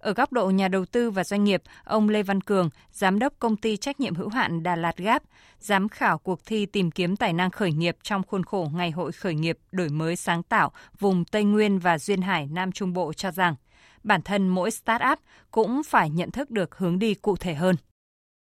Ở 0.04 0.14
góc 0.14 0.34
độ 0.34 0.50
nhà 0.50 0.68
đầu 0.68 0.86
tư 0.86 1.12
và 1.12 1.24
doanh 1.24 1.44
nghiệp, 1.44 1.62
ông 1.84 2.10
Lê 2.10 2.24
Văn 2.24 2.42
Cường, 2.42 2.70
giám 2.92 3.20
đốc 3.20 3.34
công 3.40 3.58
ty 3.58 3.78
trách 3.78 4.00
nhiệm 4.00 4.16
hữu 4.16 4.30
hạn 4.30 4.64
Đà 4.64 4.76
Lạt 4.76 4.98
Gap, 4.98 5.24
giám 5.60 5.90
khảo 5.90 6.18
cuộc 6.18 6.46
thi 6.46 6.66
tìm 6.66 6.92
kiếm 6.92 7.16
tài 7.16 7.34
năng 7.34 7.52
khởi 7.52 7.72
nghiệp 7.72 7.98
trong 8.04 8.24
khuôn 8.24 8.44
khổ 8.44 8.68
Ngày 8.76 8.92
hội 8.92 9.12
khởi 9.12 9.36
nghiệp 9.36 9.58
đổi 9.72 9.90
mới 9.90 10.16
sáng 10.16 10.44
tạo 10.44 10.72
vùng 11.00 11.26
Tây 11.26 11.44
Nguyên 11.44 11.80
và 11.80 11.98
Duyên 11.98 12.22
Hải 12.22 12.48
Nam 12.52 12.72
Trung 12.72 12.94
Bộ 12.94 13.14
cho 13.14 13.32
rằng, 13.32 13.56
bản 14.04 14.22
thân 14.22 14.48
mỗi 14.48 14.70
start-up 14.70 15.16
cũng 15.52 15.82
phải 15.84 16.10
nhận 16.10 16.32
thức 16.32 16.52
được 16.52 16.78
hướng 16.78 17.00
đi 17.00 17.14
cụ 17.14 17.36
thể 17.36 17.54
hơn. 17.54 17.76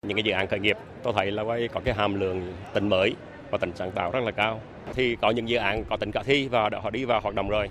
Những 0.07 0.17
cái 0.17 0.25
dự 0.25 0.33
án 0.33 0.49
khởi 0.49 0.61
nghiệp 0.61 0.77
tôi 1.03 1.13
thấy 1.17 1.31
là 1.31 1.43
có 1.73 1.81
cái 1.85 1.95
hàm 1.95 2.21
lượng 2.21 2.55
tính 2.75 2.89
mới 2.89 3.15
và 3.51 3.59
tính 3.59 3.73
sáng 3.75 3.93
tạo 3.93 4.11
rất 4.11 4.21
là 4.25 4.31
cao. 4.31 4.61
Thì 4.95 5.17
có 5.17 5.31
những 5.31 5.49
dự 5.49 5.57
án 5.57 5.85
có 5.85 5.97
tính 5.97 6.13
khả 6.13 6.23
thi 6.23 6.49
và 6.49 6.71
họ 6.83 6.91
đi 6.91 7.05
vào 7.05 7.21
hoạt 7.21 7.35
động 7.35 7.49
rồi 7.49 7.71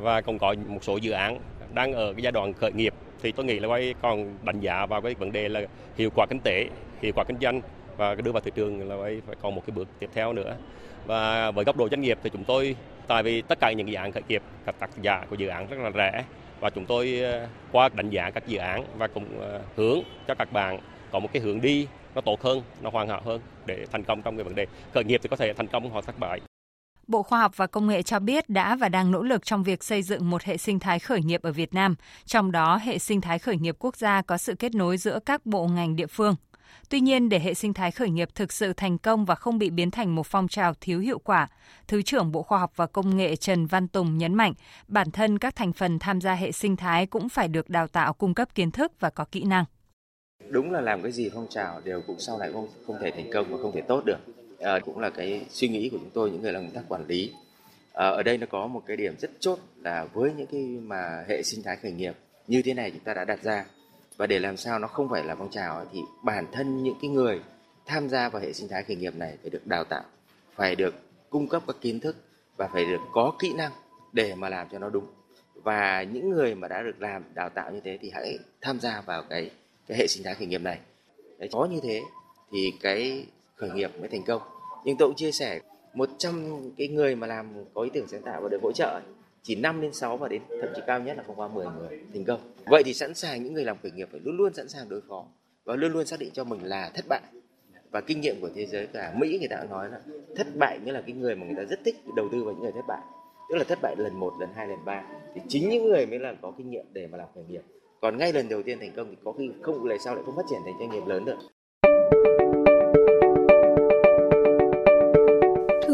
và 0.00 0.20
cũng 0.20 0.38
có 0.38 0.54
một 0.68 0.84
số 0.84 0.96
dự 0.96 1.10
án 1.10 1.40
đang 1.74 1.92
ở 1.92 2.12
cái 2.12 2.22
giai 2.22 2.32
đoạn 2.32 2.52
khởi 2.52 2.72
nghiệp 2.72 2.94
thì 3.22 3.32
tôi 3.32 3.46
nghĩ 3.46 3.58
là 3.58 3.68
quay 3.68 3.94
còn 4.02 4.36
đánh 4.42 4.60
giá 4.60 4.86
vào 4.86 5.02
cái 5.02 5.14
vấn 5.14 5.32
đề 5.32 5.48
là 5.48 5.60
hiệu 5.96 6.10
quả 6.14 6.26
kinh 6.26 6.40
tế, 6.40 6.66
hiệu 7.02 7.12
quả 7.16 7.24
kinh 7.24 7.38
doanh 7.40 7.60
và 7.96 8.14
đưa 8.14 8.32
vào 8.32 8.40
thị 8.40 8.50
trường 8.54 8.88
là 8.88 8.94
quay 8.94 9.22
phải 9.26 9.36
còn 9.42 9.54
một 9.54 9.62
cái 9.66 9.76
bước 9.76 9.88
tiếp 9.98 10.10
theo 10.14 10.32
nữa. 10.32 10.56
Và 11.06 11.50
với 11.50 11.64
góc 11.64 11.76
độ 11.76 11.88
doanh 11.88 12.00
nghiệp 12.00 12.18
thì 12.22 12.30
chúng 12.30 12.44
tôi 12.44 12.76
tại 13.06 13.22
vì 13.22 13.42
tất 13.42 13.60
cả 13.60 13.72
những 13.72 13.88
dự 13.88 13.94
án 13.94 14.12
khởi 14.12 14.22
nghiệp 14.28 14.42
các 14.66 14.74
tác 14.78 14.90
giả 15.02 15.24
của 15.30 15.36
dự 15.36 15.48
án 15.48 15.66
rất 15.70 15.78
là 15.78 15.90
rẻ 15.90 16.24
và 16.60 16.70
chúng 16.70 16.86
tôi 16.86 17.20
ờ, 17.20 17.46
qua 17.72 17.88
đánh 17.94 18.10
giá 18.10 18.30
các 18.30 18.46
dự 18.46 18.58
án 18.58 18.84
và 18.98 19.06
cũng 19.06 19.40
ờ, 19.40 19.60
hướng 19.76 20.00
cho 20.28 20.34
các 20.34 20.52
bạn 20.52 20.78
có 21.10 21.18
một 21.18 21.28
cái 21.32 21.42
hướng 21.42 21.60
đi 21.60 21.86
nó 22.14 22.20
tốt 22.20 22.42
hơn, 22.42 22.62
nó 22.82 22.90
hoàn 22.90 23.08
hảo 23.08 23.20
hơn 23.24 23.40
để 23.66 23.86
thành 23.92 24.04
công 24.04 24.22
trong 24.22 24.36
cái 24.36 24.44
vấn 24.44 24.54
đề 24.54 24.66
khởi 24.92 25.04
nghiệp 25.04 25.20
thì 25.22 25.28
có 25.28 25.36
thể 25.36 25.52
thành 25.52 25.66
công 25.66 25.90
hoặc 25.90 26.04
thất 26.06 26.18
bại. 26.18 26.40
Bộ 27.10 27.22
Khoa 27.22 27.40
học 27.40 27.52
và 27.56 27.66
Công 27.66 27.86
nghệ 27.86 28.02
cho 28.02 28.18
biết 28.18 28.48
đã 28.48 28.76
và 28.76 28.88
đang 28.88 29.10
nỗ 29.10 29.22
lực 29.22 29.44
trong 29.44 29.62
việc 29.62 29.84
xây 29.84 30.02
dựng 30.02 30.30
một 30.30 30.42
hệ 30.42 30.56
sinh 30.56 30.78
thái 30.78 30.98
khởi 30.98 31.22
nghiệp 31.22 31.42
ở 31.42 31.52
Việt 31.52 31.74
Nam, 31.74 31.94
trong 32.24 32.52
đó 32.52 32.76
hệ 32.76 32.98
sinh 32.98 33.20
thái 33.20 33.38
khởi 33.38 33.56
nghiệp 33.56 33.76
quốc 33.78 33.96
gia 33.96 34.22
có 34.22 34.38
sự 34.38 34.54
kết 34.54 34.74
nối 34.74 34.96
giữa 34.96 35.18
các 35.26 35.46
bộ 35.46 35.66
ngành 35.66 35.96
địa 35.96 36.06
phương. 36.06 36.34
Tuy 36.88 37.00
nhiên, 37.00 37.28
để 37.28 37.40
hệ 37.40 37.54
sinh 37.54 37.74
thái 37.74 37.90
khởi 37.90 38.10
nghiệp 38.10 38.28
thực 38.34 38.52
sự 38.52 38.72
thành 38.72 38.98
công 38.98 39.24
và 39.24 39.34
không 39.34 39.58
bị 39.58 39.70
biến 39.70 39.90
thành 39.90 40.14
một 40.14 40.26
phong 40.26 40.48
trào 40.48 40.74
thiếu 40.80 41.00
hiệu 41.00 41.18
quả, 41.18 41.48
Thứ 41.88 42.02
trưởng 42.02 42.32
Bộ 42.32 42.42
Khoa 42.42 42.58
học 42.58 42.72
và 42.76 42.86
Công 42.86 43.16
nghệ 43.16 43.36
Trần 43.36 43.66
Văn 43.66 43.88
Tùng 43.88 44.18
nhấn 44.18 44.34
mạnh, 44.34 44.54
bản 44.88 45.10
thân 45.10 45.38
các 45.38 45.56
thành 45.56 45.72
phần 45.72 45.98
tham 45.98 46.20
gia 46.20 46.34
hệ 46.34 46.52
sinh 46.52 46.76
thái 46.76 47.06
cũng 47.06 47.28
phải 47.28 47.48
được 47.48 47.70
đào 47.70 47.86
tạo 47.86 48.12
cung 48.12 48.34
cấp 48.34 48.54
kiến 48.54 48.70
thức 48.70 48.92
và 49.00 49.10
có 49.10 49.24
kỹ 49.24 49.44
năng. 49.44 49.64
Đúng 50.48 50.72
là 50.72 50.80
làm 50.80 51.02
cái 51.02 51.12
gì 51.12 51.30
phong 51.34 51.46
trào 51.50 51.80
đều 51.84 52.02
cũng 52.06 52.16
sau 52.18 52.38
này 52.38 52.52
không 52.52 52.68
không 52.86 52.96
thể 53.02 53.10
thành 53.10 53.30
công 53.32 53.46
và 53.50 53.58
không 53.62 53.72
thể 53.74 53.80
tốt 53.88 54.02
được 54.04 54.18
à, 54.60 54.78
cũng 54.78 54.98
là 54.98 55.10
cái 55.10 55.46
suy 55.50 55.68
nghĩ 55.68 55.88
của 55.88 55.98
chúng 55.98 56.10
tôi 56.10 56.30
những 56.30 56.42
người 56.42 56.52
làm 56.52 56.62
công 56.62 56.74
tác 56.74 56.84
quản 56.88 57.06
lý. 57.06 57.32
À, 57.92 58.08
ở 58.08 58.22
đây 58.22 58.38
nó 58.38 58.46
có 58.50 58.66
một 58.66 58.82
cái 58.86 58.96
điểm 58.96 59.14
rất 59.18 59.30
chốt 59.40 59.58
là 59.76 60.06
với 60.12 60.32
những 60.36 60.46
cái 60.46 60.62
mà 60.62 61.24
hệ 61.28 61.42
sinh 61.42 61.62
thái 61.62 61.76
khởi 61.76 61.92
nghiệp 61.92 62.14
như 62.46 62.62
thế 62.62 62.74
này 62.74 62.90
chúng 62.90 63.04
ta 63.04 63.14
đã 63.14 63.24
đặt 63.24 63.42
ra. 63.42 63.64
Và 64.16 64.26
để 64.26 64.38
làm 64.38 64.56
sao 64.56 64.78
nó 64.78 64.88
không 64.88 65.08
phải 65.08 65.24
là 65.24 65.34
phong 65.34 65.50
trào 65.50 65.86
thì 65.92 66.00
bản 66.24 66.46
thân 66.52 66.82
những 66.82 66.96
cái 67.02 67.10
người 67.10 67.40
tham 67.86 68.08
gia 68.08 68.28
vào 68.28 68.42
hệ 68.42 68.52
sinh 68.52 68.68
thái 68.68 68.82
khởi 68.82 68.96
nghiệp 68.96 69.16
này 69.16 69.36
phải 69.42 69.50
được 69.50 69.66
đào 69.66 69.84
tạo 69.84 70.02
phải 70.54 70.76
được 70.76 70.94
cung 71.30 71.48
cấp 71.48 71.62
các 71.66 71.76
kiến 71.80 72.00
thức 72.00 72.16
và 72.56 72.68
phải 72.72 72.84
được 72.84 73.00
có 73.12 73.32
kỹ 73.38 73.52
năng 73.52 73.72
để 74.12 74.34
mà 74.34 74.48
làm 74.48 74.68
cho 74.72 74.78
nó 74.78 74.90
đúng. 74.90 75.06
Và 75.54 76.02
những 76.02 76.30
người 76.30 76.54
mà 76.54 76.68
đã 76.68 76.82
được 76.82 77.00
làm 77.00 77.22
đào 77.34 77.48
tạo 77.48 77.70
như 77.72 77.80
thế 77.84 77.98
thì 78.00 78.10
hãy 78.14 78.38
tham 78.60 78.80
gia 78.80 79.00
vào 79.00 79.22
cái 79.22 79.50
cái 79.86 79.98
hệ 79.98 80.06
sinh 80.06 80.24
thái 80.24 80.34
khởi 80.34 80.46
nghiệp 80.46 80.62
này. 80.62 80.78
Đấy, 81.38 81.48
có 81.52 81.66
như 81.66 81.80
thế 81.82 82.02
thì 82.52 82.72
cái 82.80 83.26
khởi 83.60 83.70
nghiệp 83.70 83.90
mới 84.00 84.08
thành 84.08 84.24
công 84.26 84.42
nhưng 84.84 84.96
tôi 84.96 85.08
cũng 85.08 85.16
chia 85.16 85.32
sẻ 85.32 85.60
100 85.94 86.70
cái 86.76 86.88
người 86.88 87.16
mà 87.16 87.26
làm 87.26 87.64
có 87.74 87.82
ý 87.82 87.90
tưởng 87.94 88.06
sáng 88.08 88.22
tạo 88.22 88.40
và 88.42 88.48
được 88.48 88.62
hỗ 88.62 88.72
trợ 88.72 89.00
chỉ 89.42 89.54
5 89.54 89.80
đến 89.80 89.92
6 89.92 90.16
và 90.16 90.28
đến 90.28 90.42
thậm 90.48 90.70
chí 90.76 90.82
cao 90.86 91.00
nhất 91.00 91.16
là 91.16 91.22
không 91.26 91.36
qua 91.36 91.48
10 91.48 91.66
người 91.66 92.00
thành 92.14 92.24
công. 92.24 92.40
Vậy 92.66 92.82
thì 92.84 92.94
sẵn 92.94 93.14
sàng 93.14 93.42
những 93.42 93.54
người 93.54 93.64
làm 93.64 93.76
khởi 93.82 93.90
nghiệp 93.90 94.08
phải 94.12 94.20
luôn 94.24 94.36
luôn 94.36 94.54
sẵn 94.54 94.68
sàng 94.68 94.88
đối 94.88 95.00
phó 95.08 95.26
và 95.64 95.76
luôn 95.76 95.92
luôn 95.92 96.06
xác 96.06 96.20
định 96.20 96.30
cho 96.32 96.44
mình 96.44 96.60
là 96.62 96.90
thất 96.94 97.04
bại. 97.08 97.22
Và 97.90 98.00
kinh 98.00 98.20
nghiệm 98.20 98.40
của 98.40 98.48
thế 98.54 98.66
giới 98.66 98.86
cả 98.86 99.14
Mỹ 99.16 99.38
người 99.38 99.48
ta 99.48 99.64
nói 99.70 99.88
là 99.90 100.00
thất 100.36 100.46
bại 100.56 100.78
mới 100.84 100.92
là 100.92 101.00
cái 101.00 101.12
người 101.12 101.36
mà 101.36 101.46
người 101.46 101.56
ta 101.56 101.62
rất 101.70 101.80
thích 101.84 101.96
đầu 102.16 102.28
tư 102.32 102.44
vào 102.44 102.54
những 102.54 102.62
người 102.62 102.72
thất 102.72 102.86
bại. 102.88 103.00
Tức 103.50 103.56
là 103.56 103.64
thất 103.64 103.78
bại 103.82 103.94
lần 103.98 104.20
1, 104.20 104.32
lần 104.40 104.48
2, 104.54 104.68
lần 104.68 104.84
3 104.84 105.02
thì 105.34 105.40
chính 105.48 105.68
những 105.68 105.84
người 105.84 106.06
mới 106.06 106.18
là 106.18 106.34
có 106.42 106.52
kinh 106.58 106.70
nghiệm 106.70 106.84
để 106.92 107.06
mà 107.06 107.18
làm 107.18 107.28
khởi 107.34 107.44
nghiệp. 107.48 107.62
Còn 108.00 108.18
ngay 108.18 108.32
lần 108.32 108.48
đầu 108.48 108.62
tiên 108.62 108.78
thành 108.80 108.92
công 108.96 109.10
thì 109.10 109.16
có 109.24 109.32
khi 109.32 109.50
không 109.62 109.84
lại 109.84 109.98
sau 110.04 110.14
lại 110.14 110.24
không 110.26 110.36
phát 110.36 110.46
triển 110.50 110.60
thành 110.64 110.74
doanh 110.78 110.90
nghiệp 110.90 111.06
lớn 111.06 111.24
được. 111.24 111.38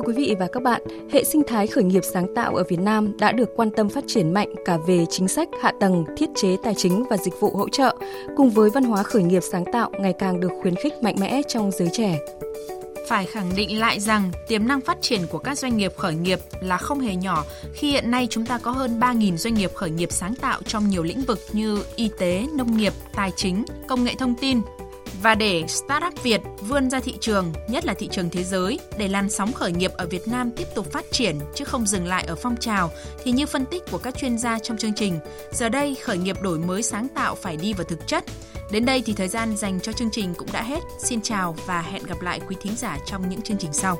Quý 0.06 0.12
vị 0.12 0.34
và 0.38 0.48
các 0.52 0.62
bạn, 0.62 0.82
hệ 1.12 1.24
sinh 1.24 1.42
thái 1.46 1.66
khởi 1.66 1.84
nghiệp 1.84 2.02
sáng 2.12 2.34
tạo 2.34 2.56
ở 2.56 2.64
Việt 2.68 2.80
Nam 2.80 3.16
đã 3.18 3.32
được 3.32 3.56
quan 3.56 3.70
tâm 3.70 3.88
phát 3.88 4.04
triển 4.06 4.34
mạnh 4.34 4.48
cả 4.64 4.78
về 4.86 5.06
chính 5.10 5.28
sách, 5.28 5.48
hạ 5.62 5.72
tầng, 5.80 6.04
thiết 6.16 6.26
chế 6.36 6.56
tài 6.64 6.74
chính 6.74 7.04
và 7.10 7.16
dịch 7.16 7.40
vụ 7.40 7.50
hỗ 7.50 7.68
trợ, 7.68 7.96
cùng 8.36 8.50
với 8.50 8.70
văn 8.70 8.84
hóa 8.84 9.02
khởi 9.02 9.22
nghiệp 9.22 9.42
sáng 9.52 9.64
tạo 9.72 9.90
ngày 10.00 10.12
càng 10.18 10.40
được 10.40 10.50
khuyến 10.62 10.74
khích 10.74 10.92
mạnh 11.02 11.16
mẽ 11.20 11.42
trong 11.48 11.70
giới 11.70 11.88
trẻ. 11.92 12.18
Phải 13.08 13.26
khẳng 13.26 13.50
định 13.56 13.80
lại 13.80 14.00
rằng 14.00 14.30
tiềm 14.48 14.66
năng 14.66 14.80
phát 14.80 14.98
triển 15.00 15.20
của 15.30 15.38
các 15.38 15.58
doanh 15.58 15.76
nghiệp 15.76 15.92
khởi 15.96 16.14
nghiệp 16.14 16.40
là 16.60 16.76
không 16.76 17.00
hề 17.00 17.16
nhỏ 17.16 17.44
khi 17.74 17.90
hiện 17.90 18.10
nay 18.10 18.26
chúng 18.30 18.46
ta 18.46 18.58
có 18.58 18.70
hơn 18.70 19.00
3.000 19.00 19.36
doanh 19.36 19.54
nghiệp 19.54 19.74
khởi 19.74 19.90
nghiệp 19.90 20.12
sáng 20.12 20.34
tạo 20.34 20.60
trong 20.66 20.88
nhiều 20.88 21.02
lĩnh 21.02 21.20
vực 21.20 21.38
như 21.52 21.84
y 21.96 22.10
tế, 22.18 22.46
nông 22.54 22.76
nghiệp, 22.76 22.92
tài 23.14 23.30
chính, 23.36 23.64
công 23.88 24.04
nghệ 24.04 24.14
thông 24.18 24.34
tin, 24.40 24.60
và 25.22 25.34
để 25.34 25.64
startup 25.68 26.22
Việt 26.22 26.40
vươn 26.60 26.90
ra 26.90 27.00
thị 27.00 27.14
trường, 27.20 27.52
nhất 27.68 27.84
là 27.84 27.94
thị 27.94 28.08
trường 28.12 28.30
thế 28.30 28.44
giới, 28.44 28.78
để 28.98 29.08
làn 29.08 29.30
sóng 29.30 29.52
khởi 29.52 29.72
nghiệp 29.72 29.92
ở 29.96 30.06
Việt 30.06 30.28
Nam 30.28 30.50
tiếp 30.56 30.68
tục 30.74 30.92
phát 30.92 31.04
triển 31.12 31.38
chứ 31.54 31.64
không 31.64 31.86
dừng 31.86 32.06
lại 32.06 32.24
ở 32.24 32.34
phong 32.34 32.56
trào, 32.56 32.90
thì 33.24 33.32
như 33.32 33.46
phân 33.46 33.66
tích 33.66 33.82
của 33.90 33.98
các 33.98 34.16
chuyên 34.18 34.38
gia 34.38 34.58
trong 34.58 34.78
chương 34.78 34.94
trình, 34.94 35.18
giờ 35.52 35.68
đây 35.68 35.94
khởi 35.94 36.18
nghiệp 36.18 36.42
đổi 36.42 36.58
mới 36.58 36.82
sáng 36.82 37.08
tạo 37.14 37.34
phải 37.34 37.56
đi 37.56 37.72
vào 37.72 37.84
thực 37.84 38.06
chất. 38.06 38.24
Đến 38.70 38.84
đây 38.84 39.02
thì 39.06 39.12
thời 39.12 39.28
gian 39.28 39.56
dành 39.56 39.80
cho 39.80 39.92
chương 39.92 40.10
trình 40.12 40.34
cũng 40.34 40.48
đã 40.52 40.62
hết. 40.62 40.80
Xin 40.98 41.20
chào 41.22 41.56
và 41.66 41.82
hẹn 41.82 42.02
gặp 42.02 42.20
lại 42.20 42.40
quý 42.48 42.56
thính 42.60 42.76
giả 42.76 42.98
trong 43.06 43.28
những 43.28 43.42
chương 43.42 43.58
trình 43.58 43.72
sau. 43.72 43.98